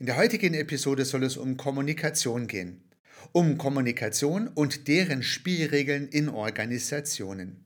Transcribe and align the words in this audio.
In 0.00 0.06
der 0.06 0.16
heutigen 0.16 0.54
Episode 0.54 1.04
soll 1.04 1.24
es 1.24 1.36
um 1.36 1.56
Kommunikation 1.56 2.46
gehen. 2.46 2.84
Um 3.32 3.58
Kommunikation 3.58 4.46
und 4.46 4.86
deren 4.86 5.24
Spielregeln 5.24 6.06
in 6.06 6.28
Organisationen. 6.28 7.64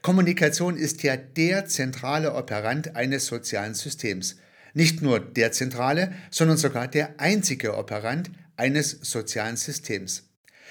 Kommunikation 0.00 0.78
ist 0.78 1.02
ja 1.02 1.14
der 1.18 1.66
zentrale 1.66 2.32
Operant 2.34 2.96
eines 2.96 3.26
sozialen 3.26 3.74
Systems. 3.74 4.36
Nicht 4.72 5.02
nur 5.02 5.20
der 5.20 5.52
zentrale, 5.52 6.14
sondern 6.30 6.56
sogar 6.56 6.88
der 6.88 7.20
einzige 7.20 7.76
Operant 7.76 8.30
eines 8.56 8.92
sozialen 9.02 9.58
Systems. 9.58 10.30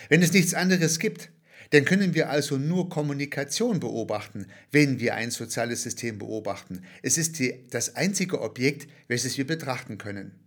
Wenn 0.10 0.24
es 0.24 0.34
nichts 0.34 0.56
anderes 0.56 0.98
gibt, 0.98 1.30
dann 1.70 1.86
können 1.86 2.16
wir 2.16 2.32
also 2.32 2.58
nur 2.58 2.90
Kommunikation 2.90 3.80
beobachten, 3.80 4.48
wenn 4.72 5.00
wir 5.00 5.14
ein 5.14 5.30
soziales 5.30 5.84
System 5.84 6.18
beobachten. 6.18 6.82
Es 7.04 7.20
ist 7.20 7.38
die, 7.38 7.68
das 7.70 7.96
einzige 7.96 8.42
Objekt, 8.42 8.90
welches 9.08 9.38
wir 9.38 9.46
betrachten 9.46 10.00
können. 10.00 10.41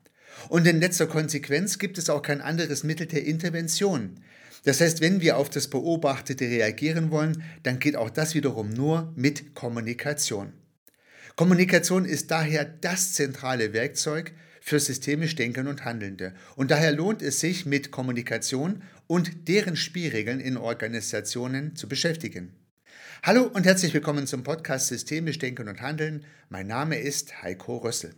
Und 0.49 0.67
in 0.67 0.81
letzter 0.81 1.07
Konsequenz 1.07 1.79
gibt 1.79 1.99
es 1.99 2.11
auch 2.11 2.23
kein 2.23 2.41
anderes 2.41 2.85
Mittel 2.85 3.07
der 3.07 3.25
Intervention. 3.25 4.21
Das 4.65 4.81
heißt, 4.81 5.01
wenn 5.01 5.21
wir 5.21 5.37
auf 5.37 5.51
das 5.51 5.69
Beobachtete 5.69 6.45
reagieren 6.45 7.11
wollen, 7.11 7.43
dann 7.63 7.79
geht 7.79 7.97
auch 7.97 8.11
das 8.11 8.35
wiederum 8.35 8.71
nur 8.71 9.13
mit 9.15 9.55
Kommunikation. 9.55 10.53
Kommunikation 11.37 12.05
ist 12.05 12.31
daher 12.31 12.65
das 12.65 13.13
zentrale 13.13 13.73
Werkzeug 13.73 14.33
für 14.61 14.81
systemisch 14.81 15.35
Denken 15.35 15.67
und 15.67 15.85
Handelnde. 15.85 16.33
Und 16.57 16.71
daher 16.71 16.93
lohnt 16.93 17.21
es 17.21 17.41
sich, 17.41 17.67
mit 17.67 17.91
Kommunikation 17.91 18.83
und 19.07 19.49
deren 19.49 19.77
Spielregeln 19.77 20.41
in 20.41 20.57
Organisationen 20.57 21.77
zu 21.77 21.89
beschäftigen. 21.89 22.55
Hallo 23.23 23.51
und 23.53 23.67
herzlich 23.67 23.93
willkommen 23.93 24.27
zum 24.27 24.43
Podcast 24.43 24.89
Systemisch 24.89 25.39
Denken 25.39 25.69
und 25.69 25.83
Handeln. 25.83 26.25
Mein 26.49 26.67
Name 26.67 26.99
ist 26.99 27.43
Heiko 27.43 27.77
Rössel. 27.77 28.15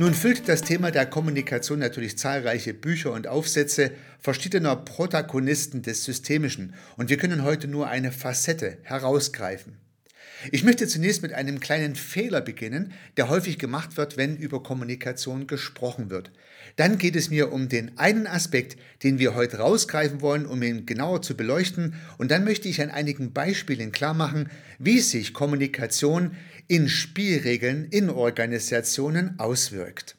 Nun 0.00 0.14
füllt 0.14 0.48
das 0.48 0.62
Thema 0.62 0.92
der 0.92 1.06
Kommunikation 1.06 1.80
natürlich 1.80 2.16
zahlreiche 2.16 2.72
Bücher 2.72 3.12
und 3.12 3.26
Aufsätze 3.26 3.90
verschiedener 4.20 4.76
Protagonisten 4.76 5.82
des 5.82 6.04
Systemischen 6.04 6.74
und 6.96 7.10
wir 7.10 7.16
können 7.16 7.42
heute 7.42 7.66
nur 7.66 7.88
eine 7.88 8.12
Facette 8.12 8.78
herausgreifen. 8.84 9.76
Ich 10.52 10.62
möchte 10.62 10.86
zunächst 10.86 11.22
mit 11.22 11.32
einem 11.32 11.58
kleinen 11.58 11.96
Fehler 11.96 12.40
beginnen, 12.40 12.92
der 13.16 13.28
häufig 13.28 13.58
gemacht 13.58 13.96
wird, 13.96 14.16
wenn 14.16 14.36
über 14.36 14.62
Kommunikation 14.62 15.48
gesprochen 15.48 16.10
wird. 16.10 16.30
Dann 16.76 16.98
geht 16.98 17.16
es 17.16 17.28
mir 17.28 17.52
um 17.52 17.68
den 17.68 17.98
einen 17.98 18.28
Aspekt, 18.28 18.76
den 19.02 19.18
wir 19.18 19.34
heute 19.34 19.58
rausgreifen 19.58 20.20
wollen, 20.20 20.46
um 20.46 20.62
ihn 20.62 20.86
genauer 20.86 21.22
zu 21.22 21.36
beleuchten. 21.36 21.94
Und 22.18 22.30
dann 22.30 22.44
möchte 22.44 22.68
ich 22.68 22.80
an 22.80 22.90
einigen 22.90 23.32
Beispielen 23.32 23.90
klar 23.90 24.14
machen, 24.14 24.48
wie 24.78 25.00
sich 25.00 25.34
Kommunikation 25.34 26.36
in 26.68 26.88
Spielregeln 26.88 27.86
in 27.90 28.10
Organisationen 28.10 29.38
auswirkt. 29.38 30.16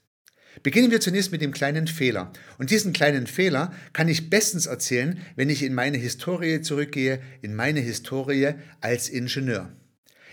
Beginnen 0.63 0.91
wir 0.91 0.99
zunächst 0.99 1.31
mit 1.31 1.41
dem 1.41 1.53
kleinen 1.53 1.87
Fehler. 1.87 2.33
Und 2.57 2.71
diesen 2.71 2.91
kleinen 2.91 3.27
Fehler 3.27 3.71
kann 3.93 4.07
ich 4.09 4.29
bestens 4.29 4.65
erzählen, 4.65 5.19
wenn 5.35 5.49
ich 5.49 5.63
in 5.63 5.73
meine 5.73 5.97
Historie 5.97 6.61
zurückgehe, 6.61 7.21
in 7.41 7.55
meine 7.55 7.79
Historie 7.79 8.55
als 8.81 9.09
Ingenieur. 9.09 9.71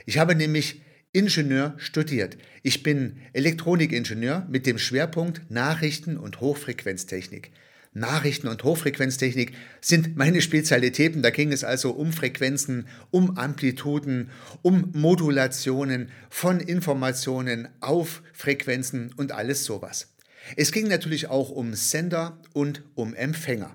Ich 0.07 0.19
habe 0.19 0.35
nämlich 0.35 0.83
Ingenieur 1.13 1.75
studiert. 1.79 2.37
Ich 2.63 2.83
bin 2.83 3.19
Elektronikingenieur 3.33 4.47
mit 4.51 4.67
dem 4.67 4.79
Schwerpunkt 4.79 5.51
Nachrichten- 5.51 6.17
und 6.17 6.41
Hochfrequenztechnik. 6.41 7.53
Nachrichten- 7.97 8.49
und 8.49 8.63
Hochfrequenztechnik 8.63 9.53
sind 9.81 10.17
meine 10.17 10.43
Spezialitäten. 10.43 11.23
Da 11.23 11.31
ging 11.31 11.51
es 11.51 11.65
also 11.65 11.93
um 11.93 12.13
Frequenzen, 12.13 12.87
um 13.11 13.39
Amplituden, 13.39 14.31
um 14.61 14.91
Modulationen 14.93 16.11
von 16.29 16.61
Informationen 16.61 17.69
auf 17.81 18.23
Frequenzen 18.35 19.15
und 19.17 19.33
alles 19.33 19.65
sowas. 19.65 20.15
Es 20.57 20.73
ging 20.73 20.89
natürlich 20.89 21.29
auch 21.29 21.51
um 21.51 21.75
Sender 21.75 22.39
und 22.53 22.83
um 22.95 23.15
Empfänger. 23.15 23.75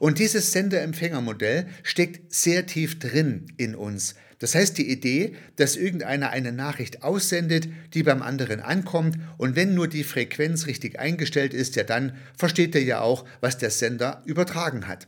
Und 0.00 0.18
dieses 0.18 0.50
Sender-Empfänger-Modell 0.52 1.66
steckt 1.84 2.34
sehr 2.34 2.66
tief 2.66 2.98
drin 2.98 3.46
in 3.58 3.74
uns. 3.74 4.16
Das 4.42 4.56
heißt 4.56 4.76
die 4.76 4.90
Idee, 4.90 5.36
dass 5.54 5.76
irgendeiner 5.76 6.30
eine 6.30 6.50
Nachricht 6.50 7.04
aussendet, 7.04 7.68
die 7.94 8.02
beim 8.02 8.22
anderen 8.22 8.58
ankommt 8.58 9.16
und 9.38 9.54
wenn 9.54 9.72
nur 9.72 9.86
die 9.86 10.02
Frequenz 10.02 10.66
richtig 10.66 10.98
eingestellt 10.98 11.54
ist, 11.54 11.76
ja 11.76 11.84
dann 11.84 12.16
versteht 12.36 12.74
er 12.74 12.82
ja 12.82 13.00
auch, 13.02 13.24
was 13.40 13.58
der 13.58 13.70
Sender 13.70 14.20
übertragen 14.26 14.88
hat. 14.88 15.06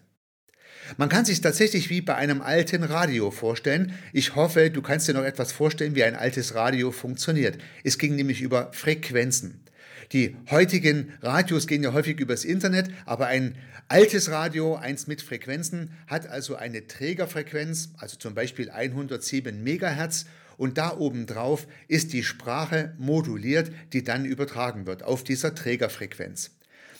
Man 0.98 1.08
kann 1.08 1.24
sich 1.24 1.40
tatsächlich 1.40 1.90
wie 1.90 2.00
bei 2.00 2.14
einem 2.14 2.42
alten 2.42 2.84
Radio 2.84 3.32
vorstellen. 3.32 3.94
Ich 4.12 4.36
hoffe, 4.36 4.70
du 4.70 4.82
kannst 4.82 5.08
dir 5.08 5.14
noch 5.14 5.24
etwas 5.24 5.50
vorstellen, 5.50 5.96
wie 5.96 6.04
ein 6.04 6.14
altes 6.14 6.54
Radio 6.54 6.92
funktioniert. 6.92 7.58
Es 7.82 7.98
ging 7.98 8.14
nämlich 8.14 8.40
über 8.40 8.72
Frequenzen. 8.72 9.63
Die 10.12 10.36
heutigen 10.50 11.12
Radios 11.22 11.66
gehen 11.66 11.82
ja 11.82 11.92
häufig 11.92 12.20
übers 12.20 12.44
Internet, 12.44 12.90
aber 13.06 13.26
ein 13.26 13.56
altes 13.88 14.30
Radio, 14.30 14.76
eins 14.76 15.06
mit 15.06 15.22
Frequenzen, 15.22 15.90
hat 16.06 16.26
also 16.26 16.56
eine 16.56 16.86
Trägerfrequenz, 16.86 17.90
also 17.98 18.16
zum 18.16 18.34
Beispiel 18.34 18.70
107 18.70 19.62
Megahertz 19.62 20.26
und 20.56 20.78
da 20.78 20.96
oben 20.96 21.26
drauf 21.26 21.66
ist 21.88 22.12
die 22.12 22.22
Sprache 22.22 22.94
moduliert, 22.98 23.72
die 23.92 24.04
dann 24.04 24.24
übertragen 24.24 24.86
wird 24.86 25.02
auf 25.02 25.24
dieser 25.24 25.54
Trägerfrequenz. 25.54 26.52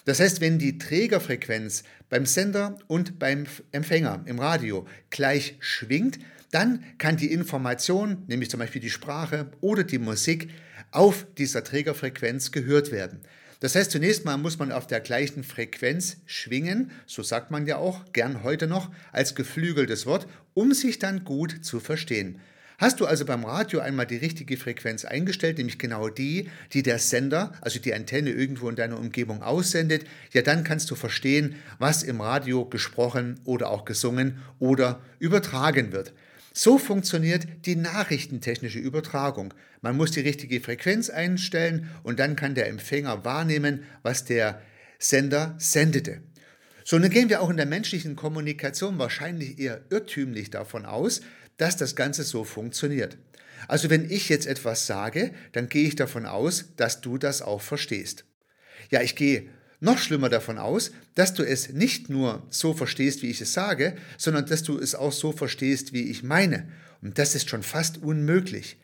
Das 0.04 0.20
heißt, 0.20 0.40
wenn 0.40 0.58
die 0.58 0.78
Trägerfrequenz 0.78 1.84
beim 2.10 2.26
Sender 2.26 2.78
und 2.88 3.18
beim 3.18 3.46
Empfänger 3.72 4.22
im 4.26 4.38
Radio 4.38 4.86
gleich 5.10 5.56
schwingt, 5.60 6.18
dann 6.50 6.84
kann 6.98 7.16
die 7.16 7.32
Information, 7.32 8.22
nämlich 8.26 8.50
zum 8.50 8.60
Beispiel 8.60 8.82
die 8.82 8.90
Sprache 8.90 9.50
oder 9.60 9.82
die 9.82 9.98
Musik, 9.98 10.50
auf 10.94 11.26
dieser 11.36 11.64
Trägerfrequenz 11.64 12.52
gehört 12.52 12.92
werden. 12.92 13.20
Das 13.60 13.74
heißt, 13.74 13.90
zunächst 13.90 14.24
mal 14.24 14.36
muss 14.36 14.58
man 14.58 14.72
auf 14.72 14.86
der 14.86 15.00
gleichen 15.00 15.42
Frequenz 15.42 16.18
schwingen, 16.26 16.90
so 17.06 17.22
sagt 17.22 17.50
man 17.50 17.66
ja 17.66 17.76
auch 17.76 18.12
gern 18.12 18.42
heute 18.42 18.66
noch 18.66 18.90
als 19.10 19.34
geflügeltes 19.34 20.06
Wort, 20.06 20.26
um 20.52 20.72
sich 20.72 20.98
dann 20.98 21.24
gut 21.24 21.64
zu 21.64 21.80
verstehen. 21.80 22.40
Hast 22.76 23.00
du 23.00 23.06
also 23.06 23.24
beim 23.24 23.44
Radio 23.44 23.80
einmal 23.80 24.06
die 24.06 24.16
richtige 24.16 24.56
Frequenz 24.56 25.04
eingestellt, 25.04 25.58
nämlich 25.58 25.78
genau 25.78 26.08
die, 26.08 26.50
die 26.72 26.82
der 26.82 26.98
Sender, 26.98 27.52
also 27.60 27.78
die 27.78 27.94
Antenne 27.94 28.30
irgendwo 28.30 28.68
in 28.68 28.76
deiner 28.76 28.98
Umgebung 28.98 29.42
aussendet, 29.42 30.04
ja 30.32 30.42
dann 30.42 30.64
kannst 30.64 30.90
du 30.90 30.96
verstehen, 30.96 31.54
was 31.78 32.02
im 32.02 32.20
Radio 32.20 32.64
gesprochen 32.66 33.40
oder 33.44 33.70
auch 33.70 33.84
gesungen 33.84 34.38
oder 34.58 35.00
übertragen 35.20 35.92
wird. 35.92 36.12
So 36.56 36.78
funktioniert 36.78 37.48
die 37.66 37.74
nachrichtentechnische 37.74 38.78
Übertragung. 38.78 39.52
Man 39.82 39.96
muss 39.96 40.12
die 40.12 40.20
richtige 40.20 40.60
Frequenz 40.60 41.10
einstellen 41.10 41.90
und 42.04 42.20
dann 42.20 42.36
kann 42.36 42.54
der 42.54 42.68
Empfänger 42.68 43.24
wahrnehmen, 43.24 43.82
was 44.02 44.24
der 44.24 44.62
Sender 45.00 45.56
sendete. 45.58 46.22
So, 46.84 46.96
nun 46.96 47.10
gehen 47.10 47.28
wir 47.28 47.42
auch 47.42 47.50
in 47.50 47.56
der 47.56 47.66
menschlichen 47.66 48.14
Kommunikation 48.14 48.98
wahrscheinlich 48.98 49.58
eher 49.58 49.80
irrtümlich 49.90 50.50
davon 50.50 50.86
aus, 50.86 51.22
dass 51.56 51.76
das 51.76 51.96
Ganze 51.96 52.22
so 52.22 52.44
funktioniert. 52.44 53.18
Also 53.66 53.90
wenn 53.90 54.08
ich 54.08 54.28
jetzt 54.28 54.46
etwas 54.46 54.86
sage, 54.86 55.32
dann 55.52 55.68
gehe 55.68 55.88
ich 55.88 55.96
davon 55.96 56.24
aus, 56.24 56.66
dass 56.76 57.00
du 57.00 57.18
das 57.18 57.42
auch 57.42 57.62
verstehst. 57.62 58.26
Ja, 58.90 59.02
ich 59.02 59.16
gehe 59.16 59.50
noch 59.80 59.98
schlimmer 59.98 60.28
davon 60.28 60.58
aus, 60.58 60.92
dass 61.14 61.34
du 61.34 61.42
es 61.42 61.70
nicht 61.70 62.08
nur 62.08 62.42
so 62.50 62.74
verstehst, 62.74 63.22
wie 63.22 63.30
ich 63.30 63.40
es 63.40 63.52
sage, 63.52 63.96
sondern 64.16 64.46
dass 64.46 64.62
du 64.62 64.78
es 64.78 64.94
auch 64.94 65.12
so 65.12 65.32
verstehst, 65.32 65.92
wie 65.92 66.10
ich 66.10 66.22
meine. 66.22 66.68
Und 67.02 67.18
das 67.18 67.34
ist 67.34 67.48
schon 67.50 67.62
fast 67.62 67.98
unmöglich. 67.98 68.76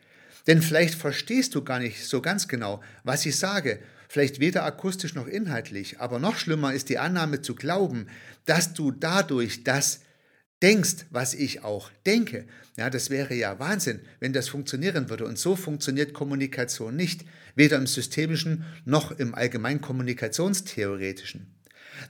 Denn 0.47 0.61
vielleicht 0.61 0.95
verstehst 0.95 1.55
du 1.55 1.63
gar 1.63 1.79
nicht 1.79 2.05
so 2.05 2.21
ganz 2.21 2.47
genau, 2.47 2.81
was 3.03 3.25
ich 3.25 3.37
sage, 3.37 3.79
vielleicht 4.07 4.39
weder 4.39 4.63
akustisch 4.63 5.15
noch 5.15 5.27
inhaltlich, 5.27 5.99
aber 5.99 6.19
noch 6.19 6.37
schlimmer 6.37 6.73
ist 6.73 6.89
die 6.89 6.97
Annahme 6.97 7.41
zu 7.41 7.55
glauben, 7.55 8.07
dass 8.45 8.73
du 8.73 8.91
dadurch 8.91 9.63
das 9.63 10.01
denkst, 10.61 11.05
was 11.09 11.33
ich 11.33 11.63
auch 11.63 11.89
denke. 12.05 12.45
Ja, 12.77 12.89
das 12.89 13.09
wäre 13.09 13.33
ja 13.33 13.59
Wahnsinn, 13.59 13.99
wenn 14.19 14.33
das 14.33 14.49
funktionieren 14.49 15.09
würde. 15.09 15.25
Und 15.25 15.37
so 15.37 15.55
funktioniert 15.55 16.13
Kommunikation 16.13 16.95
nicht, 16.95 17.25
weder 17.55 17.77
im 17.77 17.87
systemischen 17.87 18.65
noch 18.85 19.11
im 19.11 19.35
allgemein 19.35 19.81
kommunikationstheoretischen. 19.81 21.47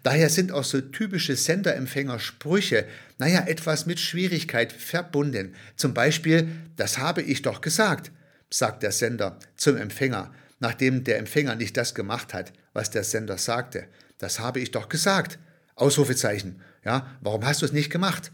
Daher 0.03 0.30
sind 0.30 0.51
auch 0.51 0.63
so 0.63 0.80
typische 0.80 1.36
Senderempfänger-Sprüche, 1.36 2.86
naja, 3.18 3.45
etwas 3.48 3.86
mit 3.86 4.00
Schwierigkeit 4.00 4.71
verbunden. 4.71 5.54
Zum 5.75 5.94
Beispiel, 5.94 6.50
das 6.77 6.97
habe 6.97 7.21
ich 7.21 7.42
doch 7.42 7.62
gesagt, 7.62 8.12
sagt 8.50 8.83
der 8.83 8.92
Sender 8.92 9.38
zum 9.56 9.77
Empfänger, 9.77 10.33
nachdem 10.59 11.04
der 11.04 11.18
Empfänger 11.18 11.56
nicht 11.56 11.75
das 11.75 11.94
gemacht 11.94 12.33
hat, 12.33 12.54
was 12.74 12.89
der 12.89 13.04
Sender 13.04 13.38
sagte. 13.38 13.88
Das 14.18 14.39
habe 14.39 14.59
ich 14.59 14.71
doch 14.71 14.88
gesagt. 14.88 15.39
Ausrufezeichen. 15.75 16.62
Ja, 16.86 17.18
warum 17.21 17.45
hast 17.45 17.62
du 17.62 17.65
es 17.65 17.74
nicht 17.74 17.89
gemacht? 17.89 18.31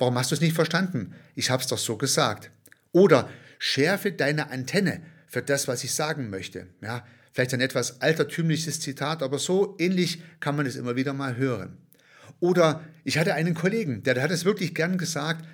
Warum 0.00 0.16
hast 0.16 0.30
du 0.30 0.34
es 0.34 0.40
nicht 0.40 0.54
verstanden? 0.54 1.14
Ich 1.34 1.50
habe 1.50 1.62
es 1.62 1.68
doch 1.68 1.78
so 1.78 1.98
gesagt. 1.98 2.50
Oder 2.92 3.28
schärfe 3.58 4.12
deine 4.12 4.50
Antenne 4.50 5.02
für 5.26 5.42
das, 5.42 5.68
was 5.68 5.84
ich 5.84 5.92
sagen 5.92 6.30
möchte. 6.30 6.68
Ja, 6.80 7.06
vielleicht 7.32 7.52
ein 7.52 7.60
etwas 7.60 8.00
altertümliches 8.00 8.80
Zitat, 8.80 9.22
aber 9.22 9.38
so 9.38 9.76
ähnlich 9.78 10.22
kann 10.40 10.56
man 10.56 10.64
es 10.64 10.76
immer 10.76 10.96
wieder 10.96 11.12
mal 11.12 11.36
hören. 11.36 11.76
Oder 12.40 12.82
ich 13.04 13.18
hatte 13.18 13.34
einen 13.34 13.52
Kollegen, 13.52 14.02
der, 14.02 14.14
der 14.14 14.22
hat 14.22 14.30
es 14.30 14.46
wirklich 14.46 14.74
gern 14.74 14.96
gesagt. 14.96 15.44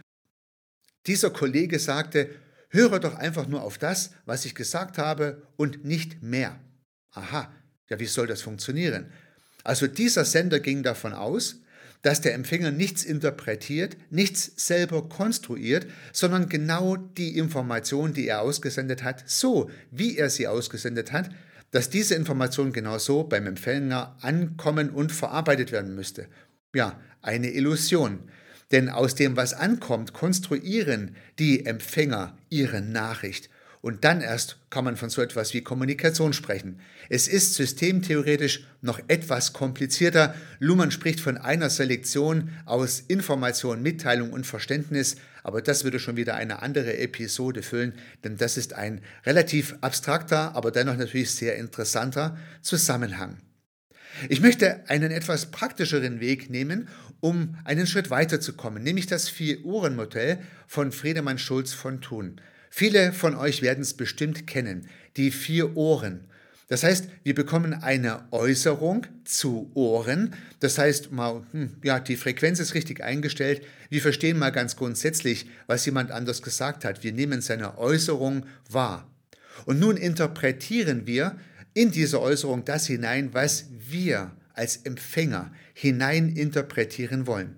Dieser 1.08 1.30
Kollege 1.30 1.80
sagte, 1.80 2.30
höre 2.68 3.00
doch 3.00 3.16
einfach 3.16 3.48
nur 3.48 3.62
auf 3.62 3.78
das, 3.78 4.12
was 4.26 4.44
ich 4.44 4.54
gesagt 4.54 4.96
habe 4.96 5.42
und 5.56 5.84
nicht 5.84 6.22
mehr. 6.22 6.60
Aha, 7.10 7.52
ja, 7.88 7.98
wie 7.98 8.06
soll 8.06 8.28
das 8.28 8.42
funktionieren? 8.42 9.10
Also 9.64 9.88
dieser 9.88 10.24
Sender 10.24 10.60
ging 10.60 10.84
davon 10.84 11.14
aus, 11.14 11.62
dass 12.02 12.20
der 12.20 12.34
Empfänger 12.34 12.70
nichts 12.70 13.04
interpretiert, 13.04 13.96
nichts 14.10 14.52
selber 14.56 15.08
konstruiert, 15.08 15.86
sondern 16.12 16.48
genau 16.48 16.96
die 16.96 17.36
Information, 17.36 18.12
die 18.12 18.28
er 18.28 18.42
ausgesendet 18.42 19.02
hat, 19.02 19.24
so 19.26 19.70
wie 19.90 20.16
er 20.16 20.30
sie 20.30 20.46
ausgesendet 20.46 21.12
hat, 21.12 21.30
dass 21.70 21.90
diese 21.90 22.14
Information 22.14 22.72
genau 22.72 22.98
so 22.98 23.24
beim 23.24 23.46
Empfänger 23.46 24.16
ankommen 24.20 24.90
und 24.90 25.12
verarbeitet 25.12 25.72
werden 25.72 25.94
müsste. 25.94 26.28
Ja, 26.74 27.00
eine 27.22 27.50
Illusion. 27.50 28.20
Denn 28.72 28.88
aus 28.88 29.14
dem, 29.14 29.36
was 29.36 29.54
ankommt, 29.54 30.12
konstruieren 30.12 31.16
die 31.38 31.66
Empfänger 31.66 32.36
ihre 32.48 32.80
Nachricht. 32.80 33.48
Und 33.86 34.02
dann 34.02 34.20
erst 34.20 34.56
kann 34.68 34.84
man 34.84 34.96
von 34.96 35.10
so 35.10 35.22
etwas 35.22 35.54
wie 35.54 35.60
Kommunikation 35.60 36.32
sprechen. 36.32 36.80
Es 37.08 37.28
ist 37.28 37.54
systemtheoretisch 37.54 38.66
noch 38.80 38.98
etwas 39.06 39.52
komplizierter. 39.52 40.34
Luhmann 40.58 40.90
spricht 40.90 41.20
von 41.20 41.38
einer 41.38 41.70
Selektion 41.70 42.50
aus 42.64 42.98
Information, 42.98 43.82
Mitteilung 43.82 44.32
und 44.32 44.44
Verständnis, 44.44 45.14
aber 45.44 45.62
das 45.62 45.84
würde 45.84 46.00
schon 46.00 46.16
wieder 46.16 46.34
eine 46.34 46.62
andere 46.62 46.98
Episode 46.98 47.62
füllen, 47.62 47.92
denn 48.24 48.36
das 48.36 48.56
ist 48.56 48.72
ein 48.72 49.02
relativ 49.24 49.76
abstrakter, 49.82 50.56
aber 50.56 50.72
dennoch 50.72 50.96
natürlich 50.96 51.30
sehr 51.30 51.54
interessanter 51.54 52.36
Zusammenhang. 52.62 53.36
Ich 54.28 54.40
möchte 54.40 54.80
einen 54.90 55.12
etwas 55.12 55.52
praktischeren 55.52 56.18
Weg 56.18 56.50
nehmen, 56.50 56.88
um 57.20 57.56
einen 57.62 57.86
Schritt 57.86 58.10
weiterzukommen, 58.10 58.82
nämlich 58.82 59.06
das 59.06 59.28
Vier-Uhren-Modell 59.28 60.40
von 60.66 60.90
Friedemann 60.90 61.38
Schulz 61.38 61.72
von 61.72 62.00
Thun. 62.00 62.40
Viele 62.78 63.14
von 63.14 63.34
euch 63.34 63.62
werden 63.62 63.80
es 63.80 63.94
bestimmt 63.94 64.46
kennen, 64.46 64.86
die 65.16 65.30
vier 65.30 65.78
Ohren. 65.78 66.26
Das 66.68 66.82
heißt, 66.82 67.08
wir 67.22 67.34
bekommen 67.34 67.72
eine 67.72 68.30
Äußerung 68.32 69.06
zu 69.24 69.70
Ohren. 69.72 70.34
Das 70.60 70.76
heißt, 70.76 71.10
mal, 71.10 71.42
hm, 71.52 71.78
ja, 71.82 72.00
die 72.00 72.16
Frequenz 72.16 72.60
ist 72.60 72.74
richtig 72.74 73.02
eingestellt. 73.02 73.62
Wir 73.88 74.02
verstehen 74.02 74.38
mal 74.38 74.52
ganz 74.52 74.76
grundsätzlich, 74.76 75.46
was 75.66 75.86
jemand 75.86 76.10
anders 76.10 76.42
gesagt 76.42 76.84
hat. 76.84 77.02
Wir 77.02 77.14
nehmen 77.14 77.40
seine 77.40 77.78
Äußerung 77.78 78.44
wahr. 78.68 79.10
Und 79.64 79.80
nun 79.80 79.96
interpretieren 79.96 81.06
wir 81.06 81.38
in 81.72 81.92
diese 81.92 82.20
Äußerung 82.20 82.66
das 82.66 82.86
hinein, 82.86 83.30
was 83.32 83.70
wir 83.88 84.32
als 84.52 84.76
Empfänger 84.84 85.50
hineininterpretieren 85.72 87.26
wollen. 87.26 87.56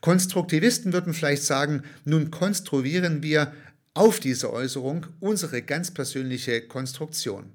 Konstruktivisten 0.00 0.92
würden 0.92 1.14
vielleicht 1.14 1.42
sagen, 1.42 1.82
nun 2.04 2.30
konstruieren 2.30 3.22
wir 3.22 3.52
auf 3.96 4.20
diese 4.20 4.52
Äußerung 4.52 5.06
unsere 5.20 5.62
ganz 5.62 5.90
persönliche 5.90 6.60
Konstruktion, 6.60 7.50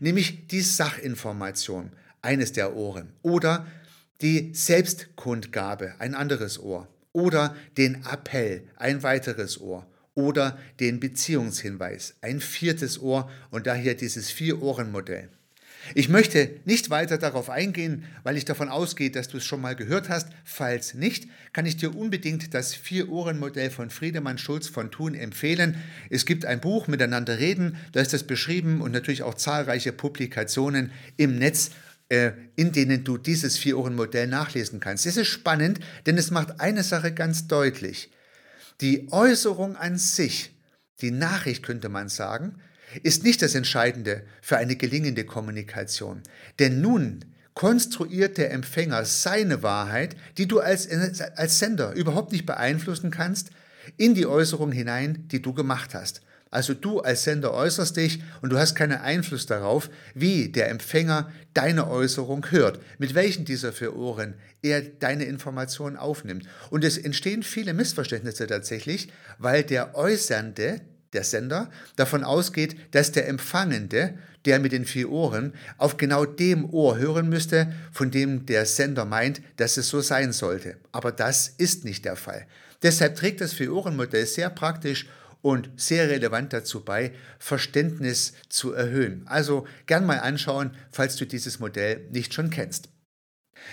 nämlich 0.00 0.48
die 0.48 0.60
Sachinformation, 0.60 1.92
eines 2.20 2.52
der 2.52 2.76
Ohren, 2.76 3.12
oder 3.22 3.66
die 4.20 4.54
Selbstkundgabe, 4.54 5.94
ein 5.98 6.14
anderes 6.14 6.58
Ohr, 6.58 6.88
oder 7.12 7.56
den 7.76 8.04
Appell, 8.04 8.64
ein 8.76 9.02
weiteres 9.02 9.60
Ohr, 9.60 9.86
oder 10.14 10.58
den 10.80 11.00
Beziehungshinweis, 11.00 12.14
ein 12.20 12.40
viertes 12.40 13.00
Ohr 13.00 13.30
und 13.50 13.66
daher 13.66 13.94
dieses 13.94 14.30
Vier-Ohren-Modell. 14.30 15.30
Ich 15.94 16.08
möchte 16.08 16.50
nicht 16.64 16.90
weiter 16.90 17.18
darauf 17.18 17.50
eingehen, 17.50 18.04
weil 18.22 18.36
ich 18.36 18.44
davon 18.44 18.68
ausgehe, 18.68 19.10
dass 19.10 19.28
du 19.28 19.38
es 19.38 19.44
schon 19.44 19.60
mal 19.60 19.76
gehört 19.76 20.08
hast. 20.08 20.28
Falls 20.44 20.94
nicht, 20.94 21.28
kann 21.52 21.66
ich 21.66 21.76
dir 21.76 21.96
unbedingt 21.96 22.54
das 22.54 22.74
Vier-Ohren-Modell 22.74 23.70
von 23.70 23.90
Friedemann 23.90 24.38
Schulz 24.38 24.68
von 24.68 24.90
Thun 24.90 25.14
empfehlen. 25.14 25.76
Es 26.08 26.24
gibt 26.24 26.44
ein 26.44 26.60
Buch 26.60 26.86
Miteinander 26.86 27.38
reden, 27.38 27.76
da 27.92 28.00
ist 28.00 28.12
das 28.12 28.24
beschrieben 28.24 28.80
und 28.80 28.92
natürlich 28.92 29.22
auch 29.22 29.34
zahlreiche 29.34 29.92
Publikationen 29.92 30.92
im 31.16 31.38
Netz, 31.38 31.70
äh, 32.08 32.32
in 32.56 32.72
denen 32.72 33.04
du 33.04 33.18
dieses 33.18 33.58
Vier-Ohren-Modell 33.58 34.26
nachlesen 34.26 34.80
kannst. 34.80 35.06
Es 35.06 35.16
ist 35.16 35.28
spannend, 35.28 35.80
denn 36.06 36.16
es 36.16 36.30
macht 36.30 36.60
eine 36.60 36.82
Sache 36.82 37.12
ganz 37.12 37.48
deutlich. 37.48 38.10
Die 38.80 39.08
Äußerung 39.10 39.76
an 39.76 39.96
sich, 39.98 40.54
die 41.00 41.10
Nachricht 41.10 41.62
könnte 41.62 41.88
man 41.88 42.08
sagen, 42.08 42.60
ist 43.02 43.24
nicht 43.24 43.42
das 43.42 43.54
Entscheidende 43.54 44.22
für 44.40 44.56
eine 44.56 44.76
gelingende 44.76 45.24
Kommunikation. 45.24 46.22
Denn 46.58 46.80
nun 46.80 47.24
konstruiert 47.54 48.38
der 48.38 48.52
Empfänger 48.52 49.04
seine 49.04 49.62
Wahrheit, 49.62 50.16
die 50.38 50.48
du 50.48 50.60
als, 50.60 50.88
als 51.36 51.58
Sender 51.58 51.92
überhaupt 51.92 52.32
nicht 52.32 52.46
beeinflussen 52.46 53.10
kannst, 53.10 53.50
in 53.96 54.14
die 54.14 54.26
Äußerung 54.26 54.72
hinein, 54.72 55.28
die 55.28 55.42
du 55.42 55.52
gemacht 55.52 55.94
hast. 55.94 56.22
Also 56.52 56.74
du 56.74 57.00
als 57.00 57.24
Sender 57.24 57.54
äußerst 57.54 57.96
dich 57.96 58.22
und 58.42 58.52
du 58.52 58.58
hast 58.58 58.74
keinen 58.74 58.98
Einfluss 58.98 59.46
darauf, 59.46 59.88
wie 60.14 60.50
der 60.50 60.68
Empfänger 60.68 61.32
deine 61.54 61.88
Äußerung 61.88 62.50
hört, 62.50 62.78
mit 62.98 63.14
welchen 63.14 63.46
dieser 63.46 63.72
vier 63.72 63.96
Ohren 63.96 64.34
er 64.60 64.82
deine 64.82 65.24
Information 65.24 65.96
aufnimmt. 65.96 66.46
Und 66.68 66.84
es 66.84 66.98
entstehen 66.98 67.42
viele 67.42 67.72
Missverständnisse 67.72 68.46
tatsächlich, 68.46 69.08
weil 69.38 69.62
der 69.62 69.96
Äußernde, 69.96 70.82
der 71.12 71.24
Sender, 71.24 71.70
davon 71.96 72.24
ausgeht, 72.24 72.76
dass 72.94 73.12
der 73.12 73.28
Empfangende, 73.28 74.18
der 74.44 74.58
mit 74.58 74.72
den 74.72 74.84
vier 74.84 75.10
Ohren, 75.10 75.52
auf 75.78 75.96
genau 75.96 76.24
dem 76.24 76.68
Ohr 76.70 76.98
hören 76.98 77.28
müsste, 77.28 77.72
von 77.92 78.10
dem 78.10 78.46
der 78.46 78.66
Sender 78.66 79.04
meint, 79.04 79.40
dass 79.56 79.76
es 79.76 79.88
so 79.88 80.00
sein 80.00 80.32
sollte. 80.32 80.76
Aber 80.90 81.12
das 81.12 81.48
ist 81.48 81.84
nicht 81.84 82.04
der 82.04 82.16
Fall. 82.16 82.46
Deshalb 82.82 83.16
trägt 83.16 83.40
das 83.40 83.52
Vier-Ohren-Modell 83.52 84.26
sehr 84.26 84.50
praktisch 84.50 85.06
und 85.40 85.70
sehr 85.76 86.08
relevant 86.08 86.52
dazu 86.52 86.84
bei, 86.84 87.12
Verständnis 87.38 88.32
zu 88.48 88.72
erhöhen. 88.72 89.22
Also 89.26 89.66
gern 89.86 90.06
mal 90.06 90.20
anschauen, 90.20 90.72
falls 90.90 91.16
du 91.16 91.26
dieses 91.26 91.58
Modell 91.58 92.06
nicht 92.10 92.32
schon 92.32 92.50
kennst. 92.50 92.88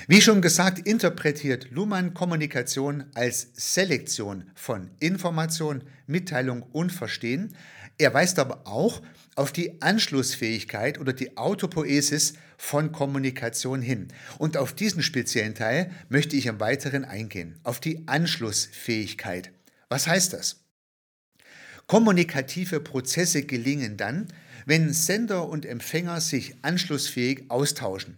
Wie 0.07 0.21
schon 0.21 0.41
gesagt, 0.41 0.79
interpretiert 0.87 1.71
Luhmann 1.71 2.13
Kommunikation 2.13 3.05
als 3.13 3.49
Selektion 3.53 4.49
von 4.55 4.89
Information, 4.99 5.83
Mitteilung 6.07 6.63
und 6.71 6.91
Verstehen. 6.91 7.55
Er 7.97 8.13
weist 8.13 8.39
aber 8.39 8.65
auch 8.65 9.01
auf 9.35 9.51
die 9.51 9.81
Anschlussfähigkeit 9.81 10.99
oder 10.99 11.13
die 11.13 11.37
Autopoesis 11.37 12.33
von 12.57 12.91
Kommunikation 12.91 13.81
hin. 13.81 14.07
Und 14.37 14.57
auf 14.57 14.73
diesen 14.73 15.03
speziellen 15.03 15.55
Teil 15.55 15.91
möchte 16.09 16.35
ich 16.35 16.45
im 16.45 16.59
Weiteren 16.59 17.05
eingehen, 17.05 17.57
auf 17.63 17.79
die 17.79 18.07
Anschlussfähigkeit. 18.07 19.51
Was 19.89 20.07
heißt 20.07 20.33
das? 20.33 20.57
Kommunikative 21.87 22.81
Prozesse 22.81 23.43
gelingen 23.43 23.97
dann, 23.97 24.27
wenn 24.65 24.93
Sender 24.93 25.49
und 25.49 25.65
Empfänger 25.65 26.21
sich 26.21 26.55
anschlussfähig 26.61 27.45
austauschen. 27.49 28.17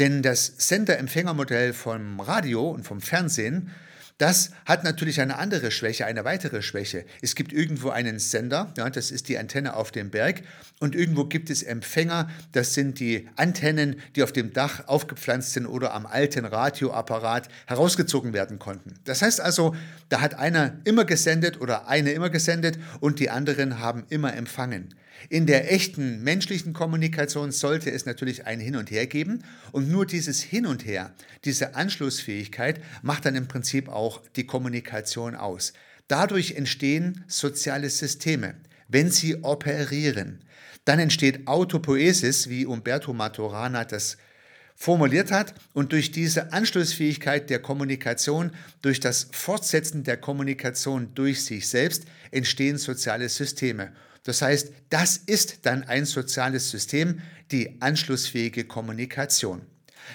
Denn 0.00 0.22
das 0.22 0.54
Sender-Empfänger-Modell 0.56 1.74
vom 1.74 2.20
Radio 2.20 2.70
und 2.70 2.84
vom 2.84 3.02
Fernsehen, 3.02 3.70
das 4.16 4.50
hat 4.64 4.82
natürlich 4.82 5.20
eine 5.20 5.36
andere 5.36 5.70
Schwäche, 5.70 6.06
eine 6.06 6.24
weitere 6.24 6.62
Schwäche. 6.62 7.04
Es 7.20 7.34
gibt 7.34 7.52
irgendwo 7.52 7.90
einen 7.90 8.18
Sender, 8.18 8.72
ja, 8.78 8.88
das 8.88 9.10
ist 9.10 9.28
die 9.28 9.36
Antenne 9.36 9.76
auf 9.76 9.92
dem 9.92 10.08
Berg, 10.08 10.42
und 10.78 10.94
irgendwo 10.94 11.24
gibt 11.24 11.50
es 11.50 11.62
Empfänger, 11.62 12.30
das 12.52 12.72
sind 12.72 12.98
die 12.98 13.28
Antennen, 13.36 14.00
die 14.16 14.22
auf 14.22 14.32
dem 14.32 14.54
Dach 14.54 14.88
aufgepflanzt 14.88 15.52
sind 15.52 15.66
oder 15.66 15.92
am 15.92 16.06
alten 16.06 16.46
Radioapparat 16.46 17.48
herausgezogen 17.66 18.32
werden 18.32 18.58
konnten. 18.58 18.94
Das 19.04 19.20
heißt 19.20 19.42
also, 19.42 19.76
da 20.08 20.22
hat 20.22 20.34
einer 20.34 20.76
immer 20.84 21.04
gesendet 21.04 21.60
oder 21.60 21.88
eine 21.88 22.12
immer 22.12 22.30
gesendet 22.30 22.78
und 23.00 23.20
die 23.20 23.28
anderen 23.28 23.80
haben 23.80 24.04
immer 24.08 24.34
empfangen. 24.34 24.94
In 25.28 25.46
der 25.46 25.72
echten 25.72 26.22
menschlichen 26.22 26.72
Kommunikation 26.72 27.52
sollte 27.52 27.90
es 27.90 28.06
natürlich 28.06 28.46
ein 28.46 28.60
Hin 28.60 28.76
und 28.76 28.90
Her 28.90 29.06
geben 29.06 29.44
und 29.72 29.90
nur 29.90 30.06
dieses 30.06 30.40
Hin 30.40 30.66
und 30.66 30.86
Her, 30.86 31.14
diese 31.44 31.74
Anschlussfähigkeit 31.74 32.80
macht 33.02 33.26
dann 33.26 33.34
im 33.34 33.48
Prinzip 33.48 33.88
auch 33.88 34.22
die 34.36 34.46
Kommunikation 34.46 35.34
aus. 35.34 35.72
Dadurch 36.08 36.52
entstehen 36.52 37.24
soziale 37.28 37.90
Systeme, 37.90 38.54
wenn 38.88 39.10
sie 39.10 39.44
operieren. 39.44 40.40
Dann 40.84 40.98
entsteht 40.98 41.46
Autopoesis, 41.46 42.48
wie 42.48 42.66
Umberto 42.66 43.12
Maturana 43.12 43.84
das 43.84 44.16
formuliert 44.74 45.30
hat 45.30 45.54
und 45.74 45.92
durch 45.92 46.10
diese 46.10 46.54
Anschlussfähigkeit 46.54 47.50
der 47.50 47.60
Kommunikation, 47.60 48.50
durch 48.80 48.98
das 48.98 49.28
Fortsetzen 49.30 50.04
der 50.04 50.16
Kommunikation 50.16 51.14
durch 51.14 51.44
sich 51.44 51.68
selbst 51.68 52.06
entstehen 52.30 52.78
soziale 52.78 53.28
Systeme. 53.28 53.92
Das 54.24 54.42
heißt, 54.42 54.72
das 54.90 55.16
ist 55.16 55.66
dann 55.66 55.84
ein 55.84 56.04
soziales 56.04 56.70
System, 56.70 57.20
die 57.50 57.80
anschlussfähige 57.80 58.64
Kommunikation. 58.64 59.62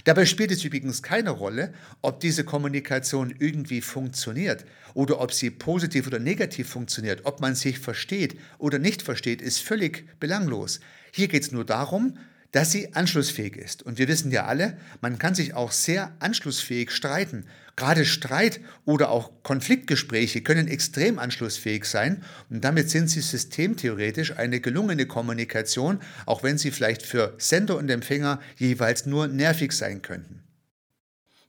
Dabei 0.04 0.26
spielt 0.26 0.52
es 0.52 0.64
übrigens 0.64 1.02
keine 1.02 1.30
Rolle, 1.32 1.74
ob 2.02 2.20
diese 2.20 2.44
Kommunikation 2.44 3.34
irgendwie 3.40 3.82
funktioniert 3.82 4.66
oder 4.94 5.22
ob 5.22 5.32
sie 5.32 5.50
positiv 5.52 6.08
oder 6.08 6.20
negativ 6.20 6.70
funktioniert, 6.70 7.22
ob 7.24 7.40
man 7.40 7.56
sich 7.56 7.80
versteht 7.80 8.38
oder 8.58 8.78
nicht 8.78 9.02
versteht, 9.02 9.42
ist 9.42 9.60
völlig 9.60 10.06
belanglos. 10.20 10.80
Hier 11.12 11.28
geht 11.28 11.44
es 11.44 11.52
nur 11.52 11.66
darum, 11.66 12.18
dass 12.56 12.72
sie 12.72 12.94
anschlussfähig 12.94 13.58
ist. 13.58 13.84
Und 13.84 13.98
wir 13.98 14.08
wissen 14.08 14.32
ja 14.32 14.46
alle, 14.46 14.78
man 15.02 15.20
kann 15.20 15.36
sich 15.36 15.54
auch 15.56 15.74
sehr 15.74 16.16
anschlussfähig 16.20 16.90
streiten. 16.90 17.48
Gerade 17.76 18.06
Streit 18.06 18.62
oder 18.86 19.10
auch 19.10 19.44
Konfliktgespräche 19.44 20.40
können 20.40 20.70
extrem 20.70 21.20
anschlussfähig 21.20 21.84
sein 21.84 22.24
und 22.50 22.64
damit 22.64 22.90
sind 22.90 23.10
sie 23.10 23.20
systemtheoretisch 23.20 24.38
eine 24.38 24.62
gelungene 24.62 25.06
Kommunikation, 25.06 26.00
auch 26.26 26.44
wenn 26.44 26.58
sie 26.58 26.72
vielleicht 26.72 27.02
für 27.02 27.36
Sender 27.40 27.76
und 27.76 27.90
Empfänger 27.90 28.40
jeweils 28.56 29.06
nur 29.06 29.28
nervig 29.28 29.74
sein 29.74 30.02
könnten. 30.02 30.42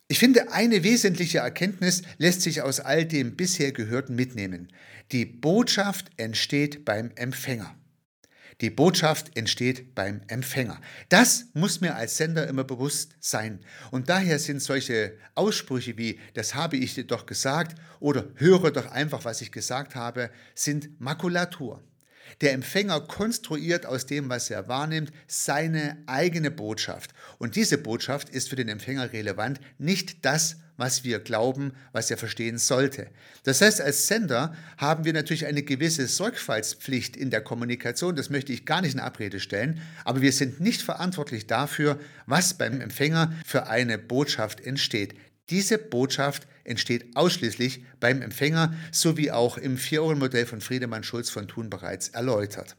Ich 0.08 0.18
finde, 0.18 0.50
eine 0.50 0.82
wesentliche 0.82 1.38
Erkenntnis 1.38 2.02
lässt 2.18 2.42
sich 2.42 2.62
aus 2.62 2.80
all 2.80 3.04
dem 3.04 3.36
bisher 3.36 3.70
Gehörten 3.70 4.16
mitnehmen. 4.16 4.72
Die 5.12 5.24
Botschaft 5.24 6.10
entsteht 6.16 6.84
beim 6.84 7.12
Empfänger. 7.14 7.76
Die 8.62 8.70
Botschaft 8.70 9.36
entsteht 9.36 9.94
beim 9.94 10.22
Empfänger. 10.28 10.80
Das 11.10 11.46
muss 11.52 11.82
mir 11.82 11.94
als 11.94 12.16
Sender 12.16 12.48
immer 12.48 12.64
bewusst 12.64 13.14
sein. 13.20 13.60
Und 13.90 14.08
daher 14.08 14.38
sind 14.38 14.62
solche 14.62 15.12
Aussprüche 15.34 15.98
wie, 15.98 16.18
das 16.32 16.54
habe 16.54 16.78
ich 16.78 16.94
dir 16.94 17.04
doch 17.04 17.26
gesagt 17.26 17.76
oder 18.00 18.24
höre 18.36 18.70
doch 18.70 18.90
einfach, 18.90 19.26
was 19.26 19.42
ich 19.42 19.52
gesagt 19.52 19.94
habe, 19.94 20.30
sind 20.54 20.98
Makulatur. 21.00 21.82
Der 22.40 22.52
Empfänger 22.52 23.00
konstruiert 23.00 23.86
aus 23.86 24.06
dem, 24.06 24.28
was 24.28 24.50
er 24.50 24.68
wahrnimmt, 24.68 25.12
seine 25.26 25.96
eigene 26.06 26.50
Botschaft. 26.50 27.12
Und 27.38 27.56
diese 27.56 27.78
Botschaft 27.78 28.28
ist 28.28 28.48
für 28.48 28.56
den 28.56 28.68
Empfänger 28.68 29.12
relevant, 29.12 29.60
nicht 29.78 30.24
das, 30.24 30.56
was 30.76 31.04
wir 31.04 31.20
glauben, 31.20 31.72
was 31.92 32.10
er 32.10 32.18
verstehen 32.18 32.58
sollte. 32.58 33.08
Das 33.44 33.60
heißt, 33.60 33.80
als 33.80 34.06
Sender 34.06 34.54
haben 34.76 35.04
wir 35.04 35.12
natürlich 35.12 35.46
eine 35.46 35.62
gewisse 35.62 36.06
Sorgfaltspflicht 36.06 37.16
in 37.16 37.30
der 37.30 37.40
Kommunikation, 37.40 38.16
das 38.16 38.30
möchte 38.30 38.52
ich 38.52 38.66
gar 38.66 38.82
nicht 38.82 38.94
in 38.94 39.00
Abrede 39.00 39.40
stellen, 39.40 39.80
aber 40.04 40.20
wir 40.20 40.32
sind 40.32 40.60
nicht 40.60 40.82
verantwortlich 40.82 41.46
dafür, 41.46 41.98
was 42.26 42.54
beim 42.54 42.80
Empfänger 42.80 43.32
für 43.44 43.66
eine 43.68 43.98
Botschaft 43.98 44.60
entsteht. 44.60 45.14
Diese 45.50 45.78
Botschaft 45.78 46.46
entsteht 46.64 47.16
ausschließlich 47.16 47.84
beim 48.00 48.20
Empfänger, 48.22 48.74
so 48.90 49.16
wie 49.16 49.30
auch 49.30 49.58
im 49.58 49.78
Vier-Ohren-Modell 49.78 50.46
von 50.46 50.60
Friedemann 50.60 51.04
Schulz 51.04 51.30
von 51.30 51.46
Thun 51.46 51.70
bereits 51.70 52.08
erläutert. 52.08 52.76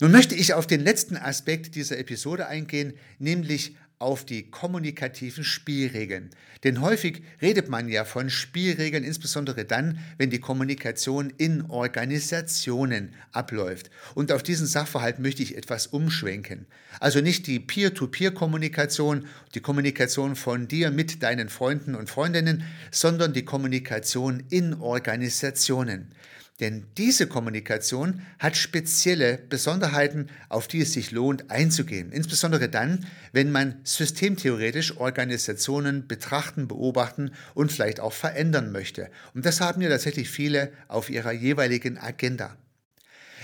Nun 0.00 0.10
möchte 0.10 0.34
ich 0.34 0.54
auf 0.54 0.66
den 0.66 0.80
letzten 0.80 1.16
Aspekt 1.16 1.76
dieser 1.76 1.98
Episode 1.98 2.46
eingehen, 2.46 2.94
nämlich 3.18 3.76
auf 4.04 4.26
die 4.26 4.50
kommunikativen 4.50 5.44
Spielregeln. 5.44 6.28
Denn 6.62 6.82
häufig 6.82 7.22
redet 7.40 7.70
man 7.70 7.88
ja 7.88 8.04
von 8.04 8.28
Spielregeln, 8.28 9.02
insbesondere 9.02 9.64
dann, 9.64 9.98
wenn 10.18 10.28
die 10.28 10.40
Kommunikation 10.40 11.32
in 11.38 11.62
Organisationen 11.70 13.14
abläuft. 13.32 13.90
Und 14.14 14.30
auf 14.30 14.42
diesen 14.42 14.66
Sachverhalt 14.66 15.20
möchte 15.20 15.42
ich 15.42 15.56
etwas 15.56 15.86
umschwenken. 15.86 16.66
Also 17.00 17.22
nicht 17.22 17.46
die 17.46 17.60
Peer-to-Peer-Kommunikation, 17.60 19.26
die 19.54 19.60
Kommunikation 19.60 20.36
von 20.36 20.68
dir 20.68 20.90
mit 20.90 21.22
deinen 21.22 21.48
Freunden 21.48 21.94
und 21.94 22.10
Freundinnen, 22.10 22.62
sondern 22.90 23.32
die 23.32 23.46
Kommunikation 23.46 24.42
in 24.50 24.74
Organisationen. 24.74 26.12
Denn 26.60 26.86
diese 26.96 27.26
Kommunikation 27.26 28.22
hat 28.38 28.56
spezielle 28.56 29.38
Besonderheiten, 29.38 30.28
auf 30.48 30.68
die 30.68 30.82
es 30.82 30.92
sich 30.92 31.10
lohnt 31.10 31.50
einzugehen. 31.50 32.12
Insbesondere 32.12 32.68
dann, 32.68 33.06
wenn 33.32 33.50
man 33.50 33.80
systemtheoretisch 33.82 34.96
Organisationen 34.98 36.06
betrachten, 36.06 36.68
beobachten 36.68 37.32
und 37.54 37.72
vielleicht 37.72 37.98
auch 37.98 38.12
verändern 38.12 38.70
möchte. 38.70 39.10
Und 39.34 39.44
das 39.46 39.60
haben 39.60 39.82
ja 39.82 39.88
tatsächlich 39.88 40.30
viele 40.30 40.72
auf 40.86 41.10
ihrer 41.10 41.32
jeweiligen 41.32 41.98
Agenda. 41.98 42.56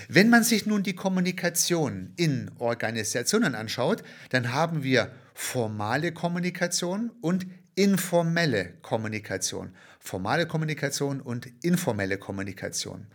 Wenn 0.09 0.31
man 0.31 0.45
sich 0.45 0.67
nun 0.67 0.85
die 0.85 0.95
Kommunikation 0.95 2.13
in 2.17 2.51
Organisationen 2.59 3.57
anschaut, 3.57 4.03
dann 4.31 4.53
haben 4.53 4.83
wir 4.83 5.11
formale 5.35 6.13
Kommunikation 6.13 7.11
und 7.21 7.47
informelle 7.81 8.75
Kommunikation. 8.83 9.75
Formale 10.01 10.47
Kommunikation 10.47 11.23
und 11.23 11.49
informelle 11.63 12.19
Kommunikation. 12.19 13.07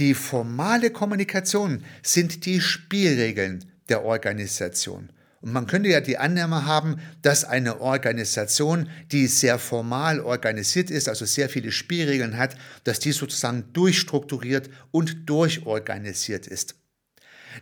Die 0.00 0.14
formale 0.14 0.90
Kommunikation 0.90 1.84
sind 2.02 2.44
die 2.44 2.60
Spielregeln 2.60 3.64
der 3.88 4.04
Organisation. 4.04 5.10
Und 5.42 5.52
man 5.52 5.68
könnte 5.68 5.90
ja 5.90 6.00
die 6.00 6.18
Annahme 6.18 6.66
haben, 6.66 7.00
dass 7.22 7.44
eine 7.44 7.80
Organisation, 7.80 8.90
die 9.12 9.28
sehr 9.28 9.60
formal 9.60 10.18
organisiert 10.18 10.90
ist, 10.90 11.08
also 11.08 11.24
sehr 11.24 11.48
viele 11.48 11.70
Spielregeln 11.70 12.36
hat, 12.36 12.56
dass 12.82 12.98
die 12.98 13.12
sozusagen 13.12 13.72
durchstrukturiert 13.72 14.70
und 14.90 15.30
durchorganisiert 15.30 16.48
ist. 16.48 16.74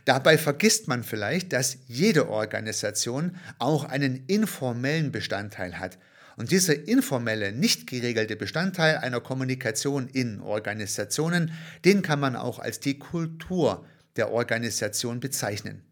Dabei 0.05 0.39
vergisst 0.39 0.87
man 0.87 1.03
vielleicht, 1.03 1.53
dass 1.53 1.77
jede 1.87 2.29
Organisation 2.29 3.37
auch 3.59 3.83
einen 3.83 4.23
informellen 4.25 5.11
Bestandteil 5.11 5.77
hat. 5.77 5.99
Und 6.39 6.51
dieser 6.51 6.87
informelle, 6.87 7.51
nicht 7.51 7.85
geregelte 7.85 8.37
Bestandteil 8.37 8.95
einer 8.95 9.19
Kommunikation 9.19 10.07
in 10.07 10.39
Organisationen, 10.39 11.51
den 11.83 12.01
kann 12.01 12.21
man 12.21 12.37
auch 12.37 12.59
als 12.59 12.79
die 12.79 12.97
Kultur 12.97 13.85
der 14.15 14.31
Organisation 14.31 15.19
bezeichnen. 15.19 15.83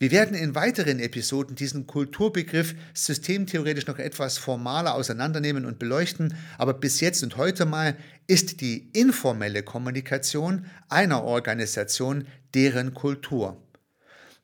Wir 0.00 0.10
werden 0.10 0.34
in 0.34 0.56
weiteren 0.56 0.98
Episoden 0.98 1.54
diesen 1.54 1.86
Kulturbegriff 1.86 2.74
systemtheoretisch 2.92 3.86
noch 3.86 4.00
etwas 4.00 4.36
formaler 4.36 4.96
auseinandernehmen 4.96 5.64
und 5.64 5.78
beleuchten, 5.78 6.34
aber 6.58 6.74
bis 6.74 6.98
jetzt 6.98 7.22
und 7.22 7.36
heute 7.36 7.64
mal 7.64 7.96
ist 8.26 8.60
die 8.62 8.90
informelle 8.94 9.62
Kommunikation 9.62 10.66
einer 10.88 11.22
Organisation 11.22 12.26
deren 12.52 12.94
Kultur. 12.94 13.64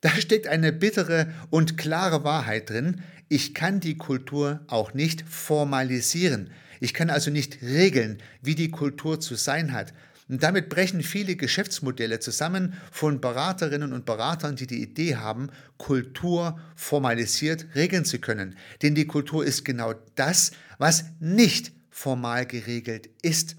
Da 0.00 0.10
steckt 0.10 0.46
eine 0.46 0.72
bittere 0.72 1.32
und 1.50 1.76
klare 1.76 2.24
Wahrheit 2.24 2.70
drin. 2.70 3.02
Ich 3.32 3.54
kann 3.54 3.78
die 3.78 3.96
Kultur 3.96 4.58
auch 4.66 4.92
nicht 4.92 5.22
formalisieren. 5.22 6.50
Ich 6.80 6.92
kann 6.92 7.10
also 7.10 7.30
nicht 7.30 7.62
regeln, 7.62 8.18
wie 8.42 8.56
die 8.56 8.72
Kultur 8.72 9.20
zu 9.20 9.36
sein 9.36 9.72
hat. 9.72 9.94
Und 10.28 10.42
damit 10.42 10.68
brechen 10.68 11.00
viele 11.00 11.36
Geschäftsmodelle 11.36 12.18
zusammen 12.18 12.74
von 12.90 13.20
Beraterinnen 13.20 13.92
und 13.92 14.04
Beratern, 14.04 14.56
die 14.56 14.66
die 14.66 14.82
Idee 14.82 15.14
haben, 15.14 15.50
Kultur 15.78 16.58
formalisiert 16.74 17.66
regeln 17.76 18.04
zu 18.04 18.18
können. 18.18 18.56
Denn 18.82 18.96
die 18.96 19.06
Kultur 19.06 19.44
ist 19.44 19.64
genau 19.64 19.94
das, 20.16 20.50
was 20.78 21.04
nicht 21.20 21.70
formal 21.88 22.46
geregelt 22.46 23.10
ist. 23.22 23.54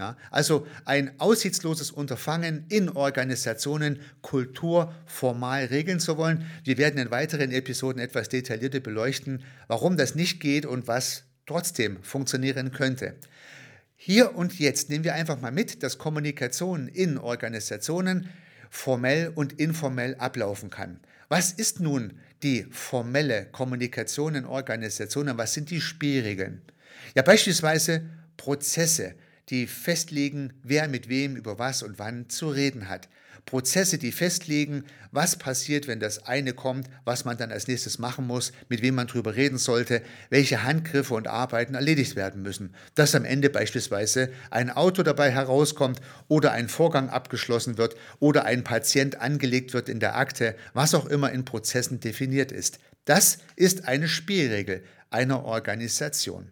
Ja, 0.00 0.16
also 0.30 0.66
ein 0.86 1.20
aussichtsloses 1.20 1.90
Unterfangen 1.90 2.64
in 2.70 2.88
Organisationen 2.88 4.00
Kultur 4.22 4.94
formal 5.04 5.66
regeln 5.66 6.00
zu 6.00 6.16
wollen. 6.16 6.46
Wir 6.64 6.78
werden 6.78 6.98
in 6.98 7.10
weiteren 7.10 7.52
Episoden 7.52 8.00
etwas 8.00 8.30
detaillierter 8.30 8.80
beleuchten, 8.80 9.44
warum 9.68 9.98
das 9.98 10.14
nicht 10.14 10.40
geht 10.40 10.64
und 10.64 10.88
was 10.88 11.24
trotzdem 11.44 12.02
funktionieren 12.02 12.72
könnte. 12.72 13.14
Hier 13.94 14.34
und 14.36 14.58
jetzt 14.58 14.88
nehmen 14.88 15.04
wir 15.04 15.12
einfach 15.12 15.38
mal 15.38 15.52
mit, 15.52 15.82
dass 15.82 15.98
Kommunikation 15.98 16.88
in 16.88 17.18
Organisationen 17.18 18.30
formell 18.70 19.30
und 19.34 19.60
informell 19.60 20.14
ablaufen 20.14 20.70
kann. 20.70 21.00
Was 21.28 21.52
ist 21.52 21.78
nun 21.78 22.18
die 22.42 22.64
formelle 22.70 23.48
Kommunikation 23.52 24.34
in 24.34 24.46
Organisationen? 24.46 25.36
Was 25.36 25.52
sind 25.52 25.68
die 25.68 25.82
Spielregeln? 25.82 26.62
Ja, 27.14 27.20
beispielsweise 27.20 28.00
Prozesse 28.38 29.14
die 29.50 29.66
festlegen, 29.66 30.52
wer 30.62 30.88
mit 30.88 31.08
wem 31.08 31.36
über 31.36 31.58
was 31.58 31.82
und 31.82 31.98
wann 31.98 32.28
zu 32.28 32.48
reden 32.48 32.88
hat. 32.88 33.08
Prozesse, 33.46 33.98
die 33.98 34.12
festlegen, 34.12 34.84
was 35.12 35.36
passiert, 35.36 35.88
wenn 35.88 35.98
das 35.98 36.26
eine 36.26 36.52
kommt, 36.52 36.88
was 37.04 37.24
man 37.24 37.36
dann 37.36 37.50
als 37.50 37.68
nächstes 37.68 37.98
machen 37.98 38.26
muss, 38.26 38.52
mit 38.68 38.82
wem 38.82 38.94
man 38.94 39.06
drüber 39.06 39.34
reden 39.34 39.58
sollte, 39.58 40.02
welche 40.28 40.62
Handgriffe 40.62 41.14
und 41.14 41.26
Arbeiten 41.26 41.74
erledigt 41.74 42.16
werden 42.16 42.42
müssen. 42.42 42.74
Dass 42.94 43.14
am 43.14 43.24
Ende 43.24 43.50
beispielsweise 43.50 44.30
ein 44.50 44.70
Auto 44.70 45.02
dabei 45.02 45.30
herauskommt 45.30 46.00
oder 46.28 46.52
ein 46.52 46.68
Vorgang 46.68 47.08
abgeschlossen 47.08 47.78
wird 47.78 47.96
oder 48.18 48.44
ein 48.44 48.62
Patient 48.62 49.20
angelegt 49.20 49.74
wird 49.74 49.88
in 49.88 50.00
der 50.00 50.16
Akte, 50.16 50.54
was 50.74 50.94
auch 50.94 51.06
immer 51.06 51.32
in 51.32 51.44
Prozessen 51.44 52.00
definiert 52.00 52.52
ist. 52.52 52.78
Das 53.04 53.38
ist 53.56 53.88
eine 53.88 54.08
Spielregel 54.08 54.84
einer 55.10 55.44
Organisation. 55.44 56.50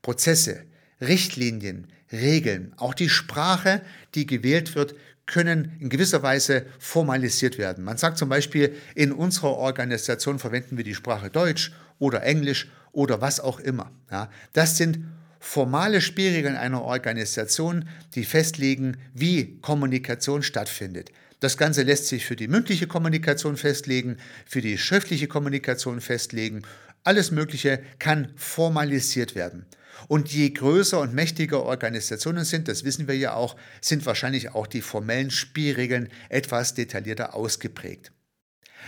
Prozesse, 0.00 0.64
Richtlinien, 1.00 1.86
Regeln, 2.12 2.72
auch 2.76 2.94
die 2.94 3.08
Sprache, 3.08 3.82
die 4.14 4.26
gewählt 4.26 4.74
wird, 4.74 4.94
können 5.26 5.76
in 5.78 5.88
gewisser 5.88 6.22
Weise 6.22 6.66
formalisiert 6.78 7.56
werden. 7.56 7.84
Man 7.84 7.96
sagt 7.96 8.18
zum 8.18 8.28
Beispiel, 8.28 8.74
in 8.94 9.12
unserer 9.12 9.56
Organisation 9.56 10.38
verwenden 10.38 10.76
wir 10.76 10.84
die 10.84 10.94
Sprache 10.94 11.30
Deutsch 11.30 11.72
oder 11.98 12.22
Englisch 12.24 12.68
oder 12.92 13.20
was 13.20 13.38
auch 13.38 13.60
immer. 13.60 13.92
Ja, 14.10 14.28
das 14.52 14.76
sind 14.76 15.04
formale 15.38 16.00
Spielregeln 16.00 16.56
einer 16.56 16.82
Organisation, 16.82 17.88
die 18.14 18.24
festlegen, 18.24 18.96
wie 19.14 19.58
Kommunikation 19.60 20.42
stattfindet. 20.42 21.10
Das 21.40 21.56
Ganze 21.56 21.84
lässt 21.84 22.06
sich 22.06 22.26
für 22.26 22.36
die 22.36 22.48
mündliche 22.48 22.86
Kommunikation 22.86 23.56
festlegen, 23.56 24.18
für 24.44 24.60
die 24.60 24.76
schriftliche 24.76 25.26
Kommunikation 25.26 26.02
festlegen. 26.02 26.62
Alles 27.04 27.30
Mögliche 27.30 27.82
kann 27.98 28.32
formalisiert 28.36 29.34
werden. 29.34 29.66
Und 30.08 30.32
je 30.32 30.50
größer 30.50 31.00
und 31.00 31.14
mächtiger 31.14 31.62
Organisationen 31.62 32.44
sind, 32.44 32.68
das 32.68 32.84
wissen 32.84 33.08
wir 33.08 33.16
ja 33.16 33.34
auch, 33.34 33.56
sind 33.80 34.04
wahrscheinlich 34.06 34.54
auch 34.54 34.66
die 34.66 34.80
formellen 34.80 35.30
Spielregeln 35.30 36.08
etwas 36.28 36.74
detaillierter 36.74 37.34
ausgeprägt. 37.34 38.12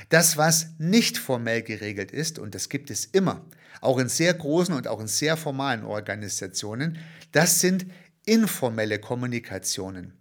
Das, 0.09 0.37
was 0.37 0.69
nicht 0.79 1.19
formell 1.19 1.63
geregelt 1.63 2.11
ist, 2.11 2.39
und 2.39 2.55
das 2.55 2.69
gibt 2.69 2.91
es 2.91 3.05
immer, 3.05 3.45
auch 3.81 3.99
in 3.99 4.09
sehr 4.09 4.33
großen 4.33 4.75
und 4.75 4.89
auch 4.89 5.01
in 5.01 5.07
sehr 5.07 5.37
formalen 5.37 5.85
Organisationen, 5.85 6.99
das 7.33 7.61
sind 7.61 7.87
informelle 8.25 8.99
Kommunikationen. 8.99 10.15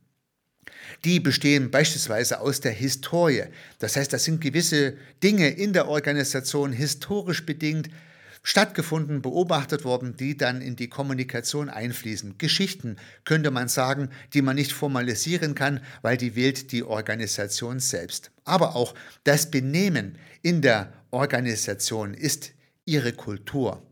Die 1.04 1.20
bestehen 1.20 1.72
beispielsweise 1.72 2.42
aus 2.42 2.62
der 2.62 2.72
Historie. 2.72 3.46
Das 3.80 3.96
heißt, 3.96 4.14
das 4.14 4.24
sind 4.24 4.40
gewisse 4.40 4.96
Dinge 5.24 5.50
in 5.50 5.74
der 5.74 5.88
Organisation 5.88 6.72
historisch 6.72 7.46
bedingt 7.46 7.90
stattgefunden, 8.44 9.22
beobachtet 9.22 9.84
worden, 9.84 10.16
die 10.18 10.36
dann 10.36 10.62
in 10.62 10.76
die 10.76 10.90
Kommunikation 10.90 11.70
einfließen. 11.70 12.38
Geschichten 12.38 12.98
könnte 13.24 13.52
man 13.52 13.68
sagen, 13.68 14.10
die 14.34 14.42
man 14.42 14.56
nicht 14.56 14.74
formalisieren 14.74 15.56
kann, 15.56 15.82
weil 16.02 16.18
die 16.18 16.36
wählt 16.36 16.72
die 16.72 16.84
Organisation 16.84 17.80
selbst. 17.80 18.32
Aber 18.44 18.76
auch 18.76 18.96
das 19.24 19.52
Benehmen 19.52 20.18
in 20.42 20.62
der 20.62 20.92
Organisation 21.12 22.14
ist 22.14 22.54
ihre 22.86 23.14
Kultur. 23.14 23.84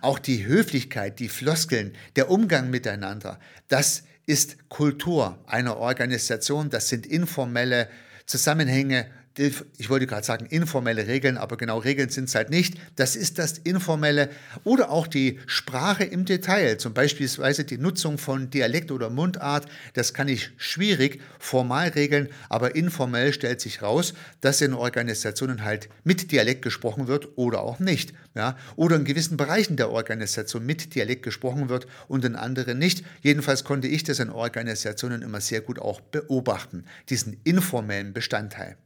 Auch 0.00 0.18
die 0.18 0.44
Höflichkeit, 0.46 1.18
die 1.18 1.28
Floskeln, 1.28 1.94
der 2.16 2.30
Umgang 2.30 2.70
miteinander, 2.70 3.38
das 3.68 4.04
ist 4.28 4.68
Kultur 4.68 5.38
einer 5.46 5.78
Organisation, 5.78 6.68
das 6.68 6.88
sind 6.88 7.06
informelle 7.06 7.88
Zusammenhänge 8.26 9.06
ich 9.38 9.90
wollte 9.90 10.06
gerade 10.06 10.24
sagen 10.26 10.46
informelle 10.46 11.06
Regeln, 11.06 11.36
aber 11.36 11.56
genau 11.56 11.78
Regeln 11.78 12.08
sind 12.08 12.28
es 12.28 12.34
halt 12.34 12.50
nicht. 12.50 12.74
Das 12.96 13.16
ist 13.16 13.38
das 13.38 13.58
informelle 13.58 14.30
oder 14.64 14.90
auch 14.90 15.06
die 15.06 15.38
Sprache 15.46 16.04
im 16.04 16.24
Detail, 16.24 16.78
zum 16.78 16.94
Beispiel 16.94 17.28
die 17.28 17.78
Nutzung 17.78 18.18
von 18.18 18.50
Dialekt 18.50 18.90
oder 18.90 19.10
Mundart. 19.10 19.66
Das 19.94 20.12
kann 20.14 20.28
ich 20.28 20.50
schwierig 20.56 21.20
formal 21.38 21.88
regeln, 21.88 22.28
aber 22.48 22.74
informell 22.74 23.32
stellt 23.32 23.60
sich 23.60 23.82
raus, 23.82 24.14
dass 24.40 24.60
in 24.60 24.74
Organisationen 24.74 25.64
halt 25.64 25.88
mit 26.04 26.32
Dialekt 26.32 26.62
gesprochen 26.62 27.06
wird 27.06 27.28
oder 27.36 27.62
auch 27.62 27.78
nicht. 27.78 28.12
Ja? 28.34 28.56
Oder 28.76 28.96
in 28.96 29.04
gewissen 29.04 29.36
Bereichen 29.36 29.76
der 29.76 29.90
Organisation 29.90 30.66
mit 30.66 30.94
Dialekt 30.94 31.22
gesprochen 31.22 31.68
wird 31.68 31.86
und 32.08 32.24
in 32.24 32.36
anderen 32.36 32.78
nicht. 32.78 33.04
Jedenfalls 33.22 33.64
konnte 33.64 33.88
ich 33.88 34.04
das 34.04 34.18
in 34.18 34.30
Organisationen 34.30 35.22
immer 35.22 35.40
sehr 35.40 35.60
gut 35.60 35.78
auch 35.78 36.00
beobachten, 36.00 36.84
diesen 37.08 37.40
informellen 37.44 38.12
Bestandteil. 38.12 38.76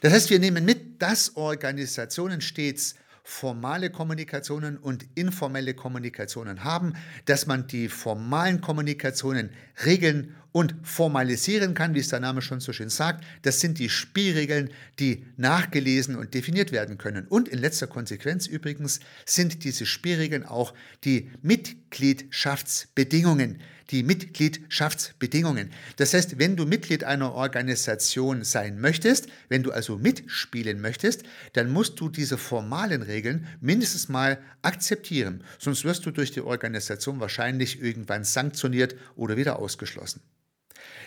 Das 0.00 0.12
heißt, 0.12 0.30
wir 0.30 0.38
nehmen 0.38 0.64
mit, 0.64 1.02
dass 1.02 1.36
Organisationen 1.36 2.40
stets 2.40 2.94
formale 3.24 3.90
Kommunikationen 3.90 4.78
und 4.78 5.04
informelle 5.14 5.74
Kommunikationen 5.74 6.64
haben, 6.64 6.94
dass 7.24 7.46
man 7.46 7.68
die 7.68 7.88
formalen 7.88 8.60
Kommunikationen 8.60 9.50
regeln 9.84 10.34
und 10.50 10.74
formalisieren 10.82 11.74
kann, 11.74 11.94
wie 11.94 12.00
es 12.00 12.08
der 12.08 12.18
Name 12.20 12.42
schon 12.42 12.58
so 12.60 12.72
schön 12.72 12.90
sagt. 12.90 13.24
Das 13.42 13.60
sind 13.60 13.78
die 13.78 13.88
Spielregeln, 13.88 14.70
die 14.98 15.24
nachgelesen 15.36 16.16
und 16.16 16.34
definiert 16.34 16.72
werden 16.72 16.98
können. 16.98 17.28
Und 17.28 17.46
in 17.48 17.58
letzter 17.58 17.86
Konsequenz 17.86 18.48
übrigens 18.48 18.98
sind 19.24 19.62
diese 19.64 19.86
Spielregeln 19.86 20.44
auch 20.44 20.74
die 21.04 21.30
Mitgliedschaftsbedingungen, 21.42 23.60
die 23.92 24.02
Mitgliedschaftsbedingungen. 24.02 25.70
Das 25.96 26.14
heißt, 26.14 26.38
wenn 26.38 26.56
du 26.56 26.64
Mitglied 26.64 27.04
einer 27.04 27.34
Organisation 27.34 28.42
sein 28.42 28.80
möchtest, 28.80 29.28
wenn 29.48 29.62
du 29.62 29.70
also 29.70 29.98
mitspielen 29.98 30.80
möchtest, 30.80 31.22
dann 31.52 31.70
musst 31.70 32.00
du 32.00 32.08
diese 32.08 32.38
formalen 32.38 33.02
Regeln 33.02 33.46
mindestens 33.60 34.08
mal 34.08 34.38
akzeptieren. 34.62 35.44
Sonst 35.58 35.84
wirst 35.84 36.06
du 36.06 36.10
durch 36.10 36.32
die 36.32 36.40
Organisation 36.40 37.20
wahrscheinlich 37.20 37.80
irgendwann 37.80 38.24
sanktioniert 38.24 38.96
oder 39.14 39.36
wieder 39.36 39.58
ausgeschlossen. 39.58 40.22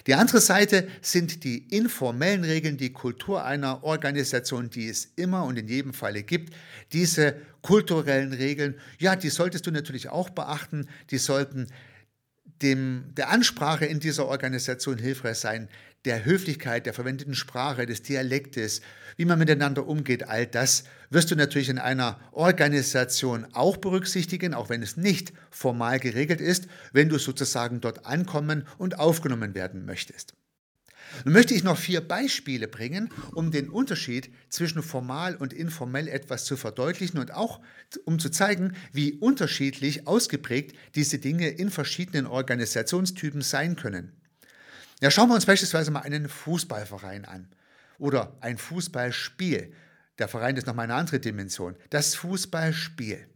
Die 0.07 0.13
andere 0.13 0.39
Seite 0.39 0.87
sind 1.01 1.43
die 1.43 1.57
informellen 1.75 2.43
Regeln, 2.43 2.77
die 2.77 2.93
Kultur 2.93 3.43
einer 3.43 3.83
Organisation, 3.83 4.69
die 4.69 4.87
es 4.87 5.11
immer 5.15 5.45
und 5.45 5.57
in 5.57 5.67
jedem 5.67 5.93
Falle 5.93 6.21
gibt. 6.21 6.53
Diese 6.93 7.35
kulturellen 7.63 8.33
Regeln, 8.33 8.75
ja, 8.99 9.15
die 9.15 9.29
solltest 9.29 9.65
du 9.65 9.71
natürlich 9.71 10.09
auch 10.09 10.29
beachten. 10.29 10.87
Die 11.09 11.17
sollten 11.17 11.67
dem, 12.61 13.05
der 13.15 13.29
Ansprache 13.29 13.85
in 13.85 13.99
dieser 13.99 14.27
Organisation 14.27 14.97
hilfreich 14.97 15.37
sein, 15.37 15.69
der 16.05 16.23
Höflichkeit, 16.23 16.85
der 16.85 16.93
verwendeten 16.93 17.33
Sprache, 17.33 17.85
des 17.85 18.03
Dialektes, 18.03 18.81
wie 19.17 19.25
man 19.25 19.39
miteinander 19.39 19.87
umgeht, 19.87 20.27
all 20.27 20.45
das 20.45 20.83
wirst 21.09 21.31
du 21.31 21.35
natürlich 21.35 21.69
in 21.69 21.79
einer 21.79 22.19
Organisation 22.31 23.47
auch 23.53 23.77
berücksichtigen, 23.77 24.53
auch 24.53 24.69
wenn 24.69 24.83
es 24.83 24.97
nicht 24.97 25.33
formal 25.49 25.99
geregelt 25.99 26.41
ist, 26.41 26.67
wenn 26.91 27.09
du 27.09 27.17
sozusagen 27.17 27.81
dort 27.81 28.05
ankommen 28.05 28.67
und 28.77 28.99
aufgenommen 28.99 29.55
werden 29.55 29.85
möchtest. 29.85 30.33
Nun 31.23 31.33
möchte 31.33 31.53
ich 31.53 31.63
noch 31.63 31.77
vier 31.77 32.01
Beispiele 32.01 32.67
bringen, 32.67 33.09
um 33.33 33.51
den 33.51 33.69
Unterschied 33.69 34.31
zwischen 34.49 34.83
formal 34.83 35.35
und 35.35 35.53
informell 35.53 36.07
etwas 36.07 36.45
zu 36.45 36.57
verdeutlichen 36.57 37.19
und 37.19 37.31
auch 37.31 37.61
um 38.05 38.19
zu 38.19 38.29
zeigen, 38.29 38.75
wie 38.91 39.13
unterschiedlich 39.13 40.07
ausgeprägt 40.07 40.75
diese 40.95 41.19
Dinge 41.19 41.49
in 41.49 41.69
verschiedenen 41.69 42.27
Organisationstypen 42.27 43.41
sein 43.41 43.75
können. 43.75 44.11
Ja, 45.01 45.11
schauen 45.11 45.29
wir 45.29 45.35
uns 45.35 45.45
beispielsweise 45.45 45.91
mal 45.91 46.01
einen 46.01 46.29
Fußballverein 46.29 47.25
an 47.25 47.49
oder 47.97 48.37
ein 48.41 48.57
Fußballspiel. 48.57 49.73
Der 50.19 50.27
Verein 50.27 50.55
ist 50.55 50.67
nochmal 50.67 50.85
eine 50.85 50.95
andere 50.95 51.19
Dimension. 51.19 51.75
Das 51.89 52.15
Fußballspiel. 52.15 53.27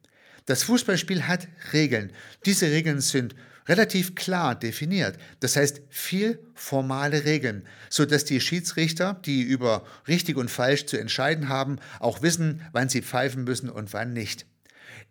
Das 0.45 0.63
Fußballspiel 0.63 1.27
hat 1.27 1.47
Regeln. 1.73 2.12
Diese 2.45 2.67
Regeln 2.71 3.01
sind 3.01 3.36
relativ 3.69 4.15
klar 4.15 4.55
definiert. 4.55 5.17
Das 5.39 5.55
heißt, 5.55 5.82
viel 5.89 6.39
formale 6.55 7.23
Regeln, 7.23 7.65
sodass 7.89 8.25
die 8.25 8.41
Schiedsrichter, 8.41 9.21
die 9.25 9.43
über 9.43 9.86
richtig 10.08 10.36
und 10.36 10.49
falsch 10.49 10.88
zu 10.88 10.97
entscheiden 10.97 11.47
haben, 11.47 11.77
auch 11.99 12.21
wissen, 12.21 12.62
wann 12.71 12.89
sie 12.89 13.01
pfeifen 13.01 13.43
müssen 13.45 13.69
und 13.69 13.93
wann 13.93 14.12
nicht. 14.12 14.45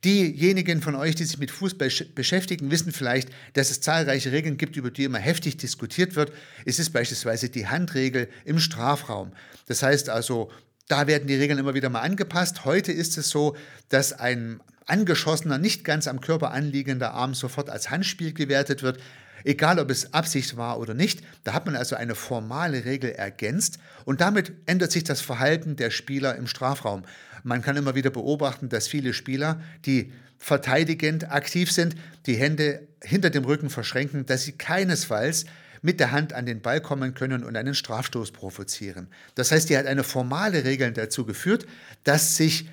Diejenigen 0.04 0.80
von 0.80 0.94
euch, 0.94 1.14
die 1.14 1.24
sich 1.24 1.38
mit 1.38 1.50
Fußball 1.50 1.88
beschäftigen, 2.14 2.70
wissen 2.70 2.92
vielleicht, 2.92 3.30
dass 3.54 3.70
es 3.70 3.80
zahlreiche 3.80 4.30
Regeln 4.30 4.56
gibt, 4.56 4.76
über 4.76 4.90
die 4.90 5.04
immer 5.04 5.18
heftig 5.18 5.56
diskutiert 5.56 6.14
wird. 6.14 6.32
Es 6.64 6.78
ist 6.78 6.90
beispielsweise 6.90 7.48
die 7.48 7.66
Handregel 7.66 8.28
im 8.44 8.60
Strafraum. 8.60 9.32
Das 9.66 9.82
heißt 9.82 10.08
also, 10.08 10.52
da 10.86 11.06
werden 11.06 11.26
die 11.26 11.34
Regeln 11.34 11.58
immer 11.58 11.74
wieder 11.74 11.90
mal 11.90 12.00
angepasst. 12.00 12.64
Heute 12.64 12.92
ist 12.92 13.18
es 13.18 13.28
so, 13.28 13.56
dass 13.88 14.12
ein 14.12 14.60
angeschossener, 14.88 15.58
nicht 15.58 15.84
ganz 15.84 16.08
am 16.08 16.20
Körper 16.20 16.50
anliegender 16.50 17.12
Arm 17.12 17.34
sofort 17.34 17.70
als 17.70 17.90
Handspiel 17.90 18.32
gewertet 18.32 18.82
wird, 18.82 18.98
egal 19.44 19.78
ob 19.78 19.90
es 19.90 20.12
Absicht 20.12 20.56
war 20.56 20.78
oder 20.78 20.94
nicht. 20.94 21.22
Da 21.44 21.52
hat 21.52 21.66
man 21.66 21.76
also 21.76 21.96
eine 21.96 22.14
formale 22.14 22.84
Regel 22.84 23.10
ergänzt 23.10 23.78
und 24.04 24.20
damit 24.20 24.52
ändert 24.66 24.92
sich 24.92 25.04
das 25.04 25.20
Verhalten 25.20 25.76
der 25.76 25.90
Spieler 25.90 26.36
im 26.36 26.46
Strafraum. 26.46 27.04
Man 27.44 27.62
kann 27.62 27.76
immer 27.76 27.94
wieder 27.94 28.10
beobachten, 28.10 28.68
dass 28.68 28.88
viele 28.88 29.12
Spieler, 29.12 29.60
die 29.86 30.12
verteidigend 30.38 31.30
aktiv 31.30 31.70
sind, 31.72 31.96
die 32.26 32.36
Hände 32.36 32.86
hinter 33.02 33.30
dem 33.30 33.44
Rücken 33.44 33.70
verschränken, 33.70 34.26
dass 34.26 34.44
sie 34.44 34.52
keinesfalls 34.52 35.44
mit 35.82 36.00
der 36.00 36.10
Hand 36.10 36.32
an 36.32 36.46
den 36.46 36.60
Ball 36.60 36.80
kommen 36.80 37.14
können 37.14 37.44
und 37.44 37.56
einen 37.56 37.74
Strafstoß 37.74 38.32
provozieren. 38.32 39.08
Das 39.34 39.52
heißt, 39.52 39.68
die 39.68 39.76
hat 39.76 39.86
eine 39.86 40.04
formale 40.04 40.64
Regel 40.64 40.92
dazu 40.92 41.24
geführt, 41.24 41.66
dass 42.04 42.36
sich 42.36 42.68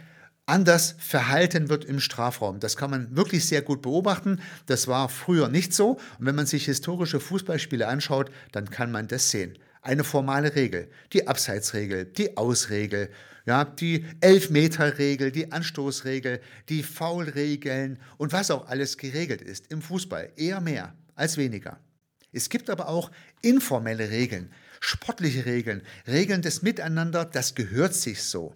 anders 0.45 0.95
verhalten 0.99 1.69
wird 1.69 1.85
im 1.85 1.99
Strafraum. 1.99 2.59
Das 2.59 2.77
kann 2.77 2.91
man 2.91 3.15
wirklich 3.15 3.45
sehr 3.45 3.61
gut 3.61 3.81
beobachten. 3.81 4.41
Das 4.67 4.87
war 4.87 5.09
früher 5.09 5.47
nicht 5.47 5.73
so. 5.73 5.99
Und 6.19 6.25
wenn 6.25 6.35
man 6.35 6.45
sich 6.45 6.65
historische 6.65 7.19
Fußballspiele 7.19 7.87
anschaut, 7.87 8.31
dann 8.51 8.69
kann 8.69 8.91
man 8.91 9.07
das 9.07 9.31
sehen. 9.31 9.57
Eine 9.81 10.03
formale 10.03 10.55
Regel, 10.55 10.89
die 11.13 11.27
Abseitsregel, 11.27 12.05
die 12.05 12.37
Ausregel, 12.37 13.09
ja, 13.45 13.63
die 13.63 14.05
Elfmeterregel, 14.21 15.31
die 15.31 15.51
Anstoßregel, 15.51 16.41
die 16.69 16.81
Foulregeln 16.81 17.99
und 18.17 18.33
was 18.33 18.49
auch 18.49 18.67
alles 18.67 18.97
geregelt 18.97 19.41
ist 19.41 19.71
im 19.71 19.81
Fußball. 19.81 20.31
Eher 20.35 20.61
mehr 20.61 20.95
als 21.13 21.37
weniger. 21.37 21.79
Es 22.31 22.49
gibt 22.49 22.69
aber 22.69 22.89
auch 22.89 23.11
informelle 23.41 24.09
Regeln, 24.09 24.51
sportliche 24.79 25.45
Regeln, 25.45 25.83
Regeln 26.07 26.41
des 26.41 26.63
Miteinander, 26.63 27.23
das 27.23 27.55
gehört 27.55 27.93
sich 27.93 28.23
so. 28.23 28.55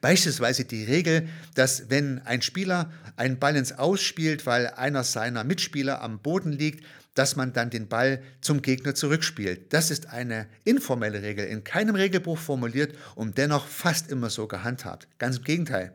Beispielsweise 0.00 0.64
die 0.64 0.84
Regel, 0.84 1.28
dass 1.54 1.90
wenn 1.90 2.20
ein 2.24 2.42
Spieler 2.42 2.92
einen 3.16 3.38
Ball 3.38 3.56
ins 3.56 3.72
Ausspielt, 3.72 4.46
weil 4.46 4.68
einer 4.68 5.04
seiner 5.04 5.44
Mitspieler 5.44 6.02
am 6.02 6.20
Boden 6.20 6.52
liegt, 6.52 6.84
dass 7.18 7.34
man 7.34 7.52
dann 7.52 7.68
den 7.68 7.88
Ball 7.88 8.22
zum 8.40 8.62
Gegner 8.62 8.94
zurückspielt. 8.94 9.72
Das 9.72 9.90
ist 9.90 10.06
eine 10.06 10.46
informelle 10.62 11.20
Regel, 11.20 11.46
in 11.46 11.64
keinem 11.64 11.96
Regelbuch 11.96 12.38
formuliert 12.38 12.94
und 13.16 13.38
dennoch 13.38 13.66
fast 13.66 14.12
immer 14.12 14.30
so 14.30 14.46
gehandhabt. 14.46 15.08
Ganz 15.18 15.38
im 15.38 15.44
Gegenteil. 15.44 15.92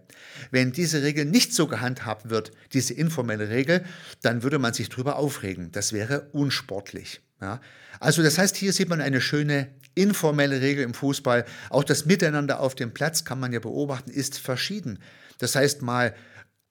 Wenn 0.52 0.74
diese 0.74 1.02
Regel 1.02 1.24
nicht 1.24 1.54
so 1.54 1.68
gehandhabt 1.68 2.30
wird, 2.30 2.52
diese 2.74 2.94
informelle 2.94 3.50
Regel, 3.50 3.86
dann 4.22 4.44
würde 4.44 4.60
man 4.60 4.74
sich 4.74 4.90
darüber 4.90 5.16
aufregen. 5.16 5.72
Das 5.72 5.94
wäre 5.94 6.28
unsportlich. 6.34 7.22
Ja? 7.44 7.62
Also 8.00 8.24
das 8.24 8.38
heißt, 8.38 8.56
hier 8.56 8.74
sieht 8.74 8.90
man 8.90 9.02
eine 9.02 9.22
schöne 9.22 9.68
informelle 9.96 10.62
Regel 10.62 10.84
im 10.84 10.94
Fußball. 10.94 11.46
Auch 11.70 11.84
das 11.84 12.06
Miteinander 12.06 12.60
auf 12.60 12.74
dem 12.74 12.94
Platz 12.94 13.26
kann 13.26 13.40
man 13.40 13.54
ja 13.54 13.60
beobachten, 13.60 14.10
ist 14.10 14.40
verschieden. 14.40 15.00
Das 15.38 15.56
heißt 15.56 15.82
mal, 15.82 16.16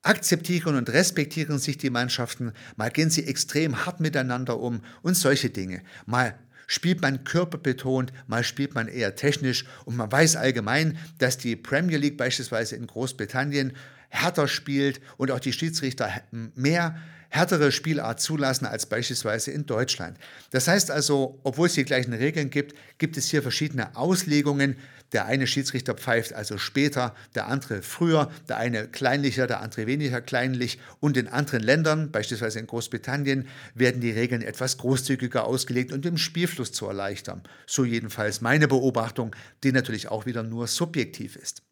akzeptieren 0.01 0.75
und 0.75 0.89
respektieren 0.89 1.59
sich 1.59 1.77
die 1.77 1.89
Mannschaften, 1.89 2.51
mal 2.75 2.89
gehen 2.89 3.09
sie 3.09 3.25
extrem 3.25 3.85
hart 3.85 4.01
miteinander 4.01 4.59
um 4.59 4.81
und 5.01 5.15
solche 5.15 5.49
Dinge. 5.49 5.81
Mal 6.05 6.37
spielt 6.67 7.01
man 7.01 7.23
körperbetont, 7.23 8.11
mal 8.27 8.43
spielt 8.43 8.75
man 8.75 8.87
eher 8.87 9.15
technisch 9.15 9.65
und 9.85 9.95
man 9.95 10.11
weiß 10.11 10.35
allgemein, 10.35 10.97
dass 11.19 11.37
die 11.37 11.55
Premier 11.55 11.97
League 11.97 12.17
beispielsweise 12.17 12.75
in 12.75 12.87
Großbritannien 12.87 13.73
härter 14.09 14.47
spielt 14.47 14.99
und 15.17 15.31
auch 15.31 15.39
die 15.39 15.53
Schiedsrichter 15.53 16.11
mehr 16.55 16.97
härtere 17.33 17.71
Spielart 17.71 18.21
zulassen 18.21 18.67
als 18.67 18.85
beispielsweise 18.85 19.49
in 19.49 19.65
Deutschland. 19.65 20.19
Das 20.51 20.67
heißt 20.67 20.91
also, 20.91 21.39
obwohl 21.43 21.65
es 21.65 21.73
die 21.73 21.83
gleichen 21.83 22.13
Regeln 22.13 22.51
gibt, 22.51 22.75
gibt 22.99 23.17
es 23.17 23.27
hier 23.29 23.41
verschiedene 23.41 23.95
Auslegungen. 23.95 24.77
Der 25.13 25.25
eine 25.25 25.47
Schiedsrichter 25.47 25.95
pfeift 25.95 26.33
also 26.33 26.59
später, 26.59 27.15
der 27.33 27.47
andere 27.47 27.81
früher, 27.81 28.31
der 28.47 28.57
eine 28.57 28.87
kleinlicher, 28.87 29.47
der 29.47 29.61
andere 29.61 29.87
weniger 29.87 30.21
kleinlich. 30.21 30.77
Und 30.99 31.17
in 31.17 31.27
anderen 31.27 31.63
Ländern, 31.63 32.11
beispielsweise 32.11 32.59
in 32.59 32.67
Großbritannien, 32.67 33.47
werden 33.73 33.99
die 33.99 34.11
Regeln 34.11 34.43
etwas 34.43 34.77
großzügiger 34.77 35.45
ausgelegt, 35.45 35.91
um 35.91 36.01
den 36.03 36.19
Spielfluss 36.19 36.71
zu 36.71 36.85
erleichtern. 36.85 37.41
So 37.65 37.83
jedenfalls 37.83 38.41
meine 38.41 38.67
Beobachtung, 38.67 39.35
die 39.63 39.71
natürlich 39.71 40.07
auch 40.09 40.27
wieder 40.27 40.43
nur 40.43 40.67
subjektiv 40.67 41.35
ist. 41.35 41.63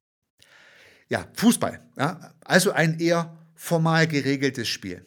Ja, 1.08 1.28
Fußball. 1.36 1.82
Ja, 1.97 2.34
also 2.45 2.71
ein 2.71 3.00
eher 3.00 3.38
formal 3.54 4.08
geregeltes 4.08 4.67
Spiel. 4.67 5.06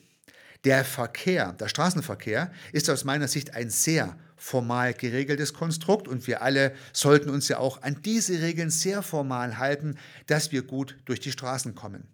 Der 0.64 0.84
Verkehr, 0.84 1.52
der 1.52 1.68
Straßenverkehr, 1.68 2.50
ist 2.72 2.88
aus 2.88 3.04
meiner 3.04 3.28
Sicht 3.28 3.54
ein 3.54 3.68
sehr 3.68 4.16
formal 4.36 4.94
geregeltes 4.94 5.52
Konstrukt 5.52 6.08
und 6.08 6.26
wir 6.26 6.42
alle 6.42 6.74
sollten 6.92 7.28
uns 7.28 7.48
ja 7.48 7.58
auch 7.58 7.82
an 7.82 8.00
diese 8.02 8.40
Regeln 8.40 8.70
sehr 8.70 9.02
formal 9.02 9.58
halten, 9.58 9.96
dass 10.26 10.52
wir 10.52 10.62
gut 10.62 10.96
durch 11.04 11.20
die 11.20 11.32
Straßen 11.32 11.74
kommen. 11.74 12.08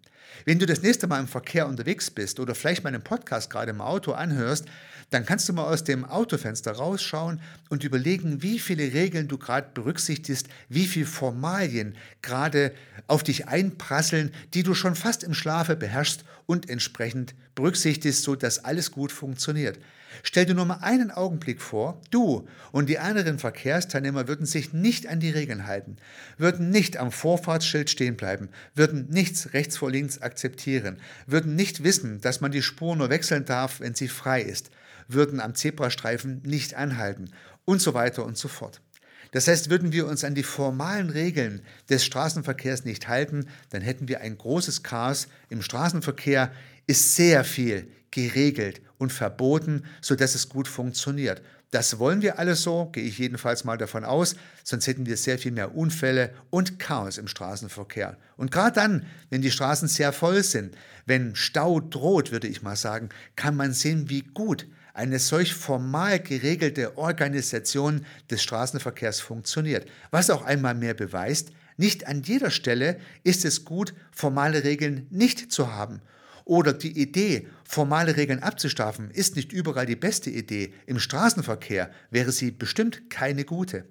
Wenn 0.45 0.59
du 0.59 0.65
das 0.65 0.81
nächste 0.81 1.07
Mal 1.07 1.19
im 1.19 1.27
Verkehr 1.27 1.67
unterwegs 1.67 2.09
bist 2.09 2.39
oder 2.39 2.55
vielleicht 2.55 2.83
meinen 2.83 3.03
Podcast 3.03 3.49
gerade 3.49 3.71
im 3.71 3.81
Auto 3.81 4.11
anhörst, 4.13 4.65
dann 5.11 5.25
kannst 5.25 5.47
du 5.47 5.53
mal 5.53 5.65
aus 5.65 5.83
dem 5.83 6.05
Autofenster 6.05 6.71
rausschauen 6.71 7.41
und 7.69 7.83
überlegen, 7.83 8.41
wie 8.41 8.59
viele 8.59 8.93
Regeln 8.93 9.27
du 9.27 9.37
gerade 9.37 9.67
berücksichtigst, 9.73 10.47
wie 10.69 10.85
viele 10.85 11.05
Formalien 11.05 11.95
gerade 12.21 12.73
auf 13.07 13.21
dich 13.21 13.47
einprasseln, 13.47 14.31
die 14.53 14.63
du 14.63 14.73
schon 14.73 14.95
fast 14.95 15.23
im 15.23 15.33
Schlafe 15.33 15.75
beherrschst 15.75 16.23
und 16.45 16.69
entsprechend 16.69 17.35
berücksichtigst, 17.55 18.23
sodass 18.23 18.63
alles 18.63 18.91
gut 18.91 19.11
funktioniert. 19.11 19.79
Stell 20.23 20.45
dir 20.45 20.53
nur 20.53 20.65
mal 20.65 20.79
einen 20.81 21.11
Augenblick 21.11 21.61
vor, 21.61 22.01
du 22.09 22.47
und 22.71 22.87
die 22.89 22.99
anderen 22.99 23.37
Verkehrsteilnehmer 23.37 24.27
würden 24.27 24.45
sich 24.45 24.71
nicht 24.71 25.07
an 25.07 25.19
die 25.19 25.29
Regeln 25.29 25.67
halten, 25.67 25.97
würden 26.37 26.69
nicht 26.69 26.97
am 26.97 27.11
Vorfahrtsschild 27.11 27.89
stehen 27.89 28.15
bleiben, 28.15 28.49
würden 28.75 29.07
nichts 29.09 29.53
rechts 29.53 29.77
vor 29.77 29.91
links 29.91 30.21
akzeptieren, 30.21 30.97
würden 31.27 31.55
nicht 31.55 31.83
wissen, 31.83 32.21
dass 32.21 32.39
man 32.39 32.51
die 32.51 32.61
Spur 32.61 32.95
nur 32.95 33.09
wechseln 33.09 33.45
darf, 33.45 33.79
wenn 33.79 33.95
sie 33.95 34.07
frei 34.07 34.41
ist, 34.41 34.69
würden 35.13 35.39
am 35.39 35.55
Zebrastreifen 35.55 36.41
nicht 36.43 36.73
anhalten 36.75 37.31
und 37.65 37.81
so 37.81 37.93
weiter 37.93 38.25
und 38.25 38.37
so 38.37 38.47
fort. 38.47 38.81
Das 39.31 39.47
heißt, 39.47 39.69
würden 39.69 39.93
wir 39.93 40.07
uns 40.07 40.23
an 40.23 40.35
die 40.35 40.43
formalen 40.43 41.09
Regeln 41.09 41.61
des 41.89 42.03
Straßenverkehrs 42.03 42.83
nicht 42.83 43.07
halten, 43.07 43.47
dann 43.69 43.81
hätten 43.81 44.07
wir 44.09 44.19
ein 44.19 44.37
großes 44.37 44.83
Chaos. 44.83 45.27
Im 45.49 45.61
Straßenverkehr 45.61 46.51
ist 46.85 47.15
sehr 47.15 47.45
viel 47.45 47.89
geregelt 48.11 48.81
und 48.97 49.13
verboten, 49.13 49.85
sodass 50.01 50.35
es 50.35 50.49
gut 50.49 50.67
funktioniert. 50.67 51.41
Das 51.71 51.99
wollen 51.99 52.21
wir 52.21 52.37
alles 52.37 52.63
so, 52.63 52.87
gehe 52.87 53.05
ich 53.05 53.17
jedenfalls 53.17 53.63
mal 53.63 53.77
davon 53.77 54.03
aus, 54.03 54.35
sonst 54.65 54.87
hätten 54.87 55.05
wir 55.05 55.15
sehr 55.15 55.39
viel 55.39 55.53
mehr 55.53 55.73
Unfälle 55.73 56.33
und 56.49 56.79
Chaos 56.79 57.17
im 57.17 57.29
Straßenverkehr. 57.29 58.17
Und 58.35 58.51
gerade 58.51 58.75
dann, 58.75 59.05
wenn 59.29 59.41
die 59.41 59.51
Straßen 59.51 59.87
sehr 59.87 60.11
voll 60.11 60.43
sind, 60.43 60.75
wenn 61.05 61.33
Stau 61.33 61.79
droht, 61.79 62.33
würde 62.33 62.49
ich 62.49 62.61
mal 62.61 62.75
sagen, 62.75 63.07
kann 63.37 63.55
man 63.55 63.71
sehen, 63.71 64.09
wie 64.09 64.23
gut 64.23 64.67
eine 64.93 65.19
solch 65.19 65.53
formal 65.53 66.19
geregelte 66.19 66.97
Organisation 66.97 68.05
des 68.29 68.43
Straßenverkehrs 68.43 69.19
funktioniert. 69.19 69.87
Was 70.11 70.29
auch 70.29 70.43
einmal 70.43 70.75
mehr 70.75 70.93
beweist, 70.93 71.51
nicht 71.77 72.07
an 72.07 72.21
jeder 72.23 72.51
Stelle 72.51 72.99
ist 73.23 73.45
es 73.45 73.65
gut, 73.65 73.93
formale 74.11 74.63
Regeln 74.63 75.07
nicht 75.09 75.51
zu 75.51 75.73
haben. 75.73 76.01
Oder 76.45 76.73
die 76.73 76.99
Idee, 76.99 77.47
formale 77.63 78.17
Regeln 78.17 78.43
abzustaffen, 78.43 79.11
ist 79.11 79.35
nicht 79.35 79.51
überall 79.51 79.85
die 79.85 79.95
beste 79.95 80.29
Idee. 80.29 80.73
Im 80.85 80.99
Straßenverkehr 80.99 81.91
wäre 82.09 82.31
sie 82.31 82.51
bestimmt 82.51 83.09
keine 83.09 83.45
gute. 83.45 83.85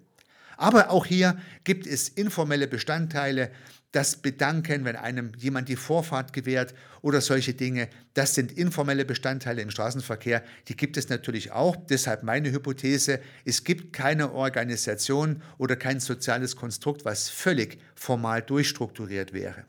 Aber 0.56 0.90
auch 0.90 1.06
hier 1.06 1.38
gibt 1.64 1.86
es 1.86 2.08
informelle 2.08 2.66
Bestandteile, 2.66 3.50
das 3.92 4.16
Bedanken, 4.16 4.84
wenn 4.84 4.96
einem 4.96 5.32
jemand 5.36 5.68
die 5.68 5.76
Vorfahrt 5.76 6.32
gewährt 6.32 6.74
oder 7.02 7.20
solche 7.20 7.54
Dinge, 7.54 7.88
das 8.14 8.34
sind 8.34 8.52
informelle 8.52 9.04
Bestandteile 9.04 9.62
im 9.62 9.70
Straßenverkehr, 9.70 10.44
die 10.68 10.76
gibt 10.76 10.96
es 10.96 11.08
natürlich 11.08 11.50
auch. 11.50 11.76
Deshalb 11.76 12.22
meine 12.22 12.52
Hypothese, 12.52 13.20
es 13.44 13.64
gibt 13.64 13.92
keine 13.92 14.32
Organisation 14.32 15.42
oder 15.58 15.74
kein 15.74 15.98
soziales 15.98 16.54
Konstrukt, 16.54 17.04
was 17.04 17.28
völlig 17.28 17.78
formal 17.94 18.42
durchstrukturiert 18.42 19.32
wäre. 19.32 19.64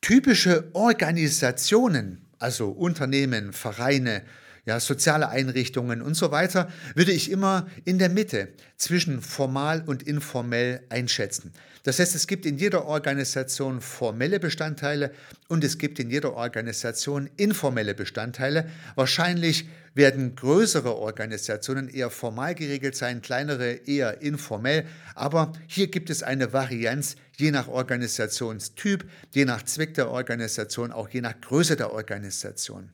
Typische 0.00 0.70
Organisationen, 0.72 2.26
also 2.38 2.70
Unternehmen, 2.70 3.52
Vereine, 3.52 4.22
ja, 4.64 4.80
soziale 4.80 5.28
Einrichtungen 5.28 6.02
und 6.02 6.14
so 6.14 6.30
weiter, 6.30 6.68
würde 6.94 7.12
ich 7.12 7.30
immer 7.30 7.66
in 7.84 7.98
der 7.98 8.08
Mitte 8.08 8.48
zwischen 8.76 9.22
formal 9.22 9.82
und 9.86 10.02
informell 10.02 10.82
einschätzen. 10.88 11.52
Das 11.82 11.98
heißt, 11.98 12.14
es 12.14 12.26
gibt 12.26 12.44
in 12.44 12.58
jeder 12.58 12.84
Organisation 12.84 13.80
formelle 13.80 14.38
Bestandteile 14.38 15.12
und 15.48 15.64
es 15.64 15.78
gibt 15.78 15.98
in 15.98 16.10
jeder 16.10 16.34
Organisation 16.34 17.30
informelle 17.36 17.94
Bestandteile. 17.94 18.68
Wahrscheinlich 18.96 19.66
werden 19.94 20.36
größere 20.36 20.94
Organisationen 20.94 21.88
eher 21.88 22.10
formal 22.10 22.54
geregelt 22.54 22.96
sein, 22.96 23.22
kleinere 23.22 23.72
eher 23.86 24.20
informell, 24.22 24.84
aber 25.14 25.52
hier 25.66 25.88
gibt 25.88 26.10
es 26.10 26.22
eine 26.22 26.52
Varianz 26.52 27.16
je 27.36 27.50
nach 27.50 27.68
Organisationstyp, 27.68 29.04
je 29.32 29.46
nach 29.46 29.64
Zweck 29.64 29.94
der 29.94 30.10
Organisation, 30.10 30.92
auch 30.92 31.08
je 31.08 31.22
nach 31.22 31.40
Größe 31.40 31.76
der 31.76 31.92
Organisation. 31.92 32.90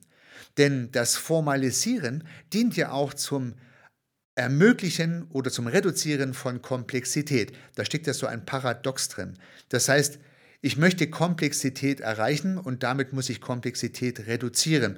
Denn 0.57 0.91
das 0.91 1.15
Formalisieren 1.15 2.23
dient 2.53 2.75
ja 2.75 2.91
auch 2.91 3.13
zum 3.13 3.53
Ermöglichen 4.35 5.23
oder 5.31 5.51
zum 5.51 5.67
Reduzieren 5.67 6.33
von 6.33 6.61
Komplexität. 6.61 7.53
Da 7.75 7.85
steckt 7.85 8.07
ja 8.07 8.13
so 8.13 8.27
ein 8.27 8.45
Paradox 8.45 9.09
drin. 9.09 9.33
Das 9.69 9.89
heißt, 9.89 10.19
ich 10.61 10.77
möchte 10.77 11.09
Komplexität 11.09 12.01
erreichen 12.01 12.57
und 12.57 12.83
damit 12.83 13.13
muss 13.13 13.29
ich 13.29 13.41
Komplexität 13.41 14.27
reduzieren. 14.27 14.97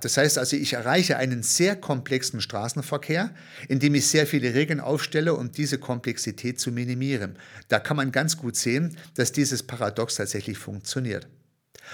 Das 0.00 0.16
heißt 0.16 0.38
also, 0.38 0.56
ich 0.56 0.74
erreiche 0.74 1.16
einen 1.16 1.42
sehr 1.42 1.74
komplexen 1.74 2.40
Straßenverkehr, 2.40 3.34
indem 3.68 3.96
ich 3.96 4.06
sehr 4.06 4.28
viele 4.28 4.54
Regeln 4.54 4.78
aufstelle, 4.78 5.34
um 5.34 5.50
diese 5.50 5.78
Komplexität 5.78 6.60
zu 6.60 6.70
minimieren. 6.70 7.36
Da 7.66 7.80
kann 7.80 7.96
man 7.96 8.12
ganz 8.12 8.36
gut 8.36 8.54
sehen, 8.54 8.96
dass 9.14 9.32
dieses 9.32 9.64
Paradox 9.64 10.14
tatsächlich 10.14 10.56
funktioniert. 10.56 11.26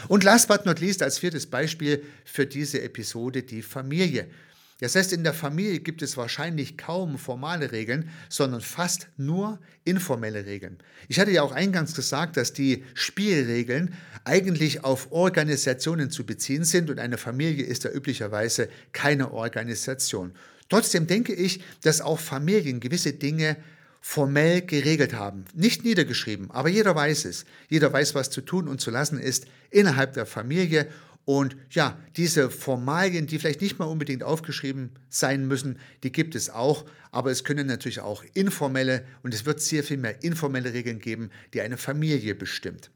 Und 0.07 0.23
last 0.23 0.49
but 0.49 0.65
not 0.65 0.81
least 0.81 1.03
als 1.03 1.19
viertes 1.19 1.47
Beispiel 1.47 2.05
für 2.25 2.47
diese 2.47 2.81
Episode 2.83 3.43
die 3.43 3.63
Familie. 3.63 4.29
Das 4.81 4.95
heißt, 4.95 5.13
in 5.13 5.25
der 5.25 5.35
Familie 5.35 5.81
gibt 5.81 6.03
es 6.03 6.17
wahrscheinlich 6.17 6.79
kaum 6.79 7.19
formale 7.19 7.73
Regeln, 7.73 8.11
sondern 8.29 8.61
fast 8.61 9.09
nur 9.17 9.59
informelle 9.85 10.47
Regeln. 10.47 10.79
Ich 11.09 11.19
hatte 11.19 11.33
ja 11.33 11.43
auch 11.43 11.51
eingangs 11.51 11.95
gesagt, 11.95 12.37
dass 12.37 12.53
die 12.53 12.85
Spielregeln 12.95 13.95
eigentlich 14.25 14.85
auf 14.85 15.11
Organisationen 15.11 16.11
zu 16.11 16.25
beziehen 16.25 16.63
sind 16.63 16.91
und 16.91 17.01
eine 17.01 17.19
Familie 17.19 17.65
ist 17.65 17.85
ja 17.85 17.91
üblicherweise 17.91 18.69
keine 18.93 19.33
Organisation. 19.33 20.33
Trotzdem 20.69 21.09
denke 21.09 21.35
ich, 21.35 21.61
dass 21.83 22.01
auch 22.01 22.21
Familien 22.21 22.79
gewisse 22.79 23.15
Dinge 23.15 23.57
formell 24.09 24.63
geregelt 24.63 25.13
haben. 25.13 25.45
Nicht 25.53 25.85
niedergeschrieben, 25.85 26.51
aber 26.51 26.71
jeder 26.71 26.95
weiß 26.95 27.27
es. 27.27 27.45
Jeder 27.69 27.93
weiß, 27.93 28.15
was 28.15 28.31
zu 28.31 28.41
tun 28.41 28.67
und 28.67 28.81
zu 28.81 28.91
lassen 28.91 29.19
ist 29.21 29.45
innerhalb 29.69 30.15
der 30.15 30.25
Familie. 30.25 30.89
Und 31.27 31.59
ja, 31.69 31.99
diese 32.17 32.49
Formalien, 32.49 33.27
die 33.27 33.39
vielleicht 33.39 33.61
nicht 33.61 33.79
mal 33.79 33.85
unbedingt 33.85 34.23
aufgeschrieben 34.23 34.93
sein 35.11 35.47
müssen, 35.47 35.79
die 36.05 36.11
gibt 36.11 36.35
es 36.37 36.49
auch. 36.49 36.87
Aber 37.11 37.31
es 37.31 37.45
können 37.45 37.67
natürlich 37.67 38.01
auch 38.01 38.25
informelle 38.33 39.05
und 39.23 39.35
es 39.35 39.45
wird 39.45 39.61
sehr 39.61 39.85
viel 39.85 39.99
mehr 39.99 40.23
informelle 40.23 40.73
Regeln 40.73 41.01
geben, 41.01 41.29
die 41.53 41.61
eine 41.61 41.77
Familie 41.77 42.35
bestimmt. 42.35 42.91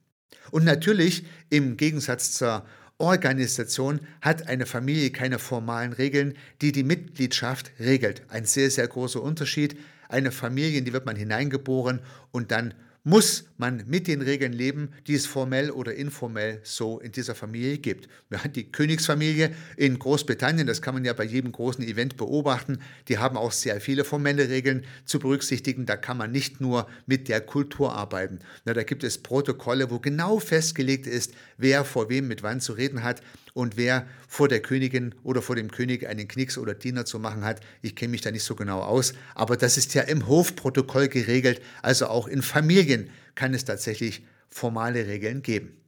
Und 0.50 0.64
natürlich 0.64 1.26
im 1.50 1.76
Gegensatz 1.76 2.32
zur 2.32 2.64
Organisation 2.96 4.00
hat 4.22 4.48
eine 4.48 4.64
Familie 4.64 5.10
keine 5.10 5.38
formalen 5.38 5.92
Regeln, 5.92 6.38
die 6.62 6.72
die 6.72 6.84
Mitgliedschaft 6.84 7.70
regelt. 7.78 8.22
Ein 8.28 8.46
sehr, 8.46 8.70
sehr 8.70 8.88
großer 8.88 9.22
Unterschied 9.22 9.76
eine 10.12 10.32
Familie, 10.32 10.78
in 10.78 10.84
die 10.84 10.92
wird 10.92 11.06
man 11.06 11.16
hineingeboren 11.16 12.00
und 12.30 12.50
dann 12.50 12.74
muss 13.04 13.44
man 13.56 13.82
mit 13.88 14.06
den 14.06 14.22
Regeln 14.22 14.52
leben, 14.52 14.90
die 15.08 15.14
es 15.14 15.26
formell 15.26 15.70
oder 15.70 15.94
informell 15.94 16.60
so 16.62 17.00
in 17.00 17.10
dieser 17.10 17.34
Familie 17.34 17.78
gibt. 17.78 18.08
Haben 18.32 18.52
die 18.52 18.70
Königsfamilie 18.70 19.52
in 19.76 19.98
Großbritannien, 19.98 20.66
das 20.66 20.82
kann 20.82 20.94
man 20.94 21.04
ja 21.04 21.12
bei 21.12 21.24
jedem 21.24 21.50
großen 21.50 21.84
Event 21.84 22.16
beobachten, 22.16 22.78
die 23.08 23.18
haben 23.18 23.36
auch 23.36 23.50
sehr 23.50 23.80
viele 23.80 24.04
formelle 24.04 24.48
Regeln 24.48 24.84
zu 25.04 25.18
berücksichtigen. 25.18 25.84
Da 25.84 25.96
kann 25.96 26.16
man 26.16 26.30
nicht 26.30 26.60
nur 26.60 26.86
mit 27.06 27.28
der 27.28 27.40
Kultur 27.40 27.92
arbeiten. 27.92 28.38
Na, 28.64 28.72
da 28.72 28.84
gibt 28.84 29.02
es 29.02 29.18
Protokolle, 29.18 29.90
wo 29.90 29.98
genau 29.98 30.38
festgelegt 30.38 31.08
ist, 31.08 31.34
wer 31.58 31.84
vor 31.84 32.08
wem 32.08 32.28
mit 32.28 32.44
wann 32.44 32.60
zu 32.60 32.72
reden 32.72 33.02
hat 33.02 33.20
und 33.54 33.76
wer 33.76 34.06
vor 34.28 34.48
der 34.48 34.60
Königin 34.60 35.14
oder 35.22 35.42
vor 35.42 35.56
dem 35.56 35.70
König 35.70 36.06
einen 36.06 36.28
Knicks 36.28 36.56
oder 36.58 36.74
Diener 36.74 37.04
zu 37.04 37.18
machen 37.18 37.44
hat. 37.44 37.60
Ich 37.82 37.94
kenne 37.94 38.12
mich 38.12 38.20
da 38.20 38.30
nicht 38.30 38.44
so 38.44 38.54
genau 38.54 38.80
aus, 38.80 39.12
aber 39.34 39.56
das 39.56 39.76
ist 39.76 39.94
ja 39.94 40.02
im 40.02 40.26
Hofprotokoll 40.26 41.08
geregelt, 41.08 41.60
also 41.82 42.06
auch 42.06 42.28
in 42.28 42.42
Familien 42.42 43.10
kann 43.34 43.54
es 43.54 43.64
tatsächlich 43.64 44.24
formale 44.48 45.06
Regeln 45.06 45.42
geben. 45.42 45.81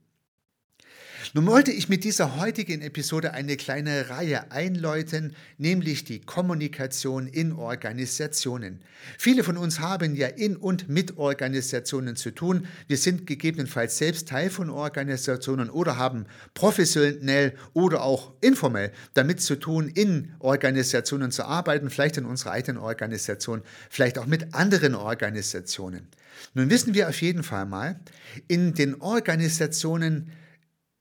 Nun 1.33 1.47
wollte 1.47 1.71
ich 1.71 1.89
mit 1.89 2.03
dieser 2.03 2.37
heutigen 2.37 2.81
Episode 2.81 3.33
eine 3.33 3.57
kleine 3.57 4.09
Reihe 4.09 4.51
einläuten, 4.51 5.35
nämlich 5.57 6.03
die 6.03 6.19
Kommunikation 6.19 7.27
in 7.27 7.53
Organisationen. 7.53 8.81
Viele 9.17 9.43
von 9.43 9.57
uns 9.57 9.79
haben 9.79 10.15
ja 10.15 10.27
in 10.27 10.55
und 10.55 10.89
mit 10.89 11.17
Organisationen 11.17 12.15
zu 12.15 12.31
tun. 12.31 12.67
Wir 12.87 12.97
sind 12.97 13.27
gegebenenfalls 13.27 13.97
selbst 13.97 14.27
Teil 14.27 14.49
von 14.49 14.69
Organisationen 14.69 15.69
oder 15.69 15.97
haben 15.97 16.25
professionell 16.53 17.55
oder 17.73 18.03
auch 18.03 18.33
informell 18.41 18.91
damit 19.13 19.41
zu 19.41 19.55
tun, 19.55 19.87
in 19.87 20.33
Organisationen 20.39 21.31
zu 21.31 21.45
arbeiten, 21.45 21.89
vielleicht 21.89 22.17
in 22.17 22.25
unserer 22.25 22.51
eigenen 22.51 22.77
Organisation, 22.77 23.61
vielleicht 23.89 24.17
auch 24.17 24.25
mit 24.25 24.53
anderen 24.53 24.95
Organisationen. 24.95 26.07
Nun 26.53 26.69
wissen 26.69 26.93
wir 26.93 27.09
auf 27.09 27.21
jeden 27.21 27.43
Fall 27.43 27.65
mal, 27.65 27.99
in 28.47 28.73
den 28.73 29.01
Organisationen 29.01 30.31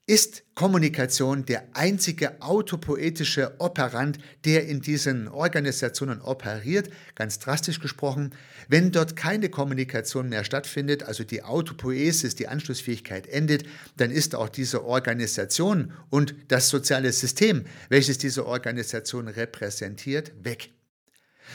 ist 0.07 0.43
Kommunikation 0.55 1.47
der 1.47 1.65
einzige 1.73 2.43
autopoetische 2.43 3.55
Operant, 3.59 4.19
der 4.45 4.67
in 4.67 4.83
diesen 4.83 5.29
Organisationen 5.29 6.21
operiert, 6.21 6.91
ganz 7.15 7.39
drastisch 7.39 7.81
gesprochen. 7.81 8.35
Wenn 8.69 8.93
dort 8.93 9.17
keine 9.17 9.49
Kommunikation 9.49 10.29
mehr 10.29 10.45
stattfindet, 10.45 11.05
also 11.05 11.25
die 11.25 11.43
Autopoesis, 11.43 12.35
die 12.35 12.49
Anschlussfähigkeit 12.49 13.27
endet, 13.27 13.65
dann 13.97 14.11
ist 14.11 14.35
auch 14.35 14.51
diese 14.51 14.85
Organisation 14.85 15.93
und 16.11 16.35
das 16.49 16.69
soziale 16.69 17.11
System, 17.11 17.65
welches 17.89 18.19
diese 18.19 18.47
Organisation 18.47 19.29
repräsentiert, 19.29 20.33
weg. 20.43 20.71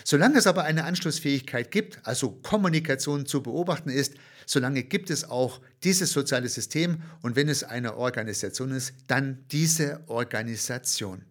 Solange 0.03 0.39
es 0.39 0.47
aber 0.47 0.63
eine 0.63 0.85
Anschlussfähigkeit 0.85 1.69
gibt, 1.69 1.99
also 2.03 2.31
Kommunikation 2.31 3.27
zu 3.27 3.43
beobachten 3.43 3.89
ist, 3.89 4.15
solange 4.49 4.81
gibt 4.81 5.11
es 5.11 5.25
auch 5.25 5.61
dieses 5.83 6.11
soziale 6.11 6.49
System 6.49 7.03
und 7.21 7.35
wenn 7.35 7.49
es 7.49 7.63
eine 7.63 7.97
Organisation 7.97 8.71
ist, 8.71 8.93
dann 9.05 9.45
diese 9.51 10.01
Organisation. 10.07 11.23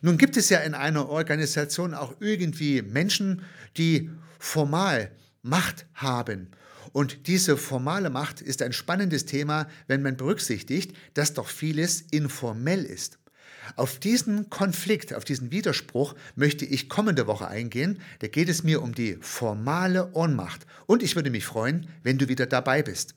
Nun 0.00 0.16
gibt 0.16 0.38
es 0.38 0.48
ja 0.48 0.60
in 0.60 0.72
einer 0.72 1.10
Organisation 1.10 1.92
auch 1.92 2.14
irgendwie 2.20 2.80
Menschen, 2.80 3.42
die 3.76 4.10
formal 4.38 5.10
Macht 5.42 5.84
haben. 5.92 6.48
Und 6.92 7.26
diese 7.26 7.58
formale 7.58 8.08
Macht 8.08 8.40
ist 8.40 8.62
ein 8.62 8.72
spannendes 8.72 9.26
Thema, 9.26 9.68
wenn 9.86 10.00
man 10.00 10.16
berücksichtigt, 10.16 10.96
dass 11.12 11.34
doch 11.34 11.48
vieles 11.48 12.00
informell 12.10 12.84
ist. 12.84 13.18
Auf 13.76 13.98
diesen 13.98 14.50
Konflikt, 14.50 15.14
auf 15.14 15.24
diesen 15.24 15.50
Widerspruch 15.50 16.14
möchte 16.36 16.64
ich 16.64 16.88
kommende 16.88 17.26
Woche 17.26 17.48
eingehen. 17.48 18.00
Da 18.20 18.28
geht 18.28 18.48
es 18.48 18.62
mir 18.62 18.82
um 18.82 18.94
die 18.94 19.18
formale 19.20 20.12
Ohnmacht. 20.12 20.66
Und 20.86 21.02
ich 21.02 21.16
würde 21.16 21.30
mich 21.30 21.44
freuen, 21.44 21.88
wenn 22.02 22.18
du 22.18 22.28
wieder 22.28 22.46
dabei 22.46 22.82
bist. 22.82 23.14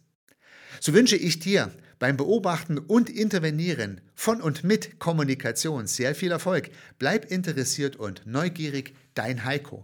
So 0.80 0.94
wünsche 0.94 1.16
ich 1.16 1.40
dir 1.40 1.72
beim 2.00 2.18
Beobachten 2.18 2.78
und 2.78 3.10
Intervenieren 3.10 4.02
von 4.14 4.42
und 4.42 4.64
mit 4.64 5.00
Kommunikation 5.00 5.88
sehr 5.88 6.14
viel 6.16 6.32
Erfolg. 6.32 6.70
Bleib 7.00 7.32
interessiert 7.32 7.96
und 7.96 8.22
neugierig, 8.26 8.94
dein 9.16 9.44
Heiko. 9.44 9.82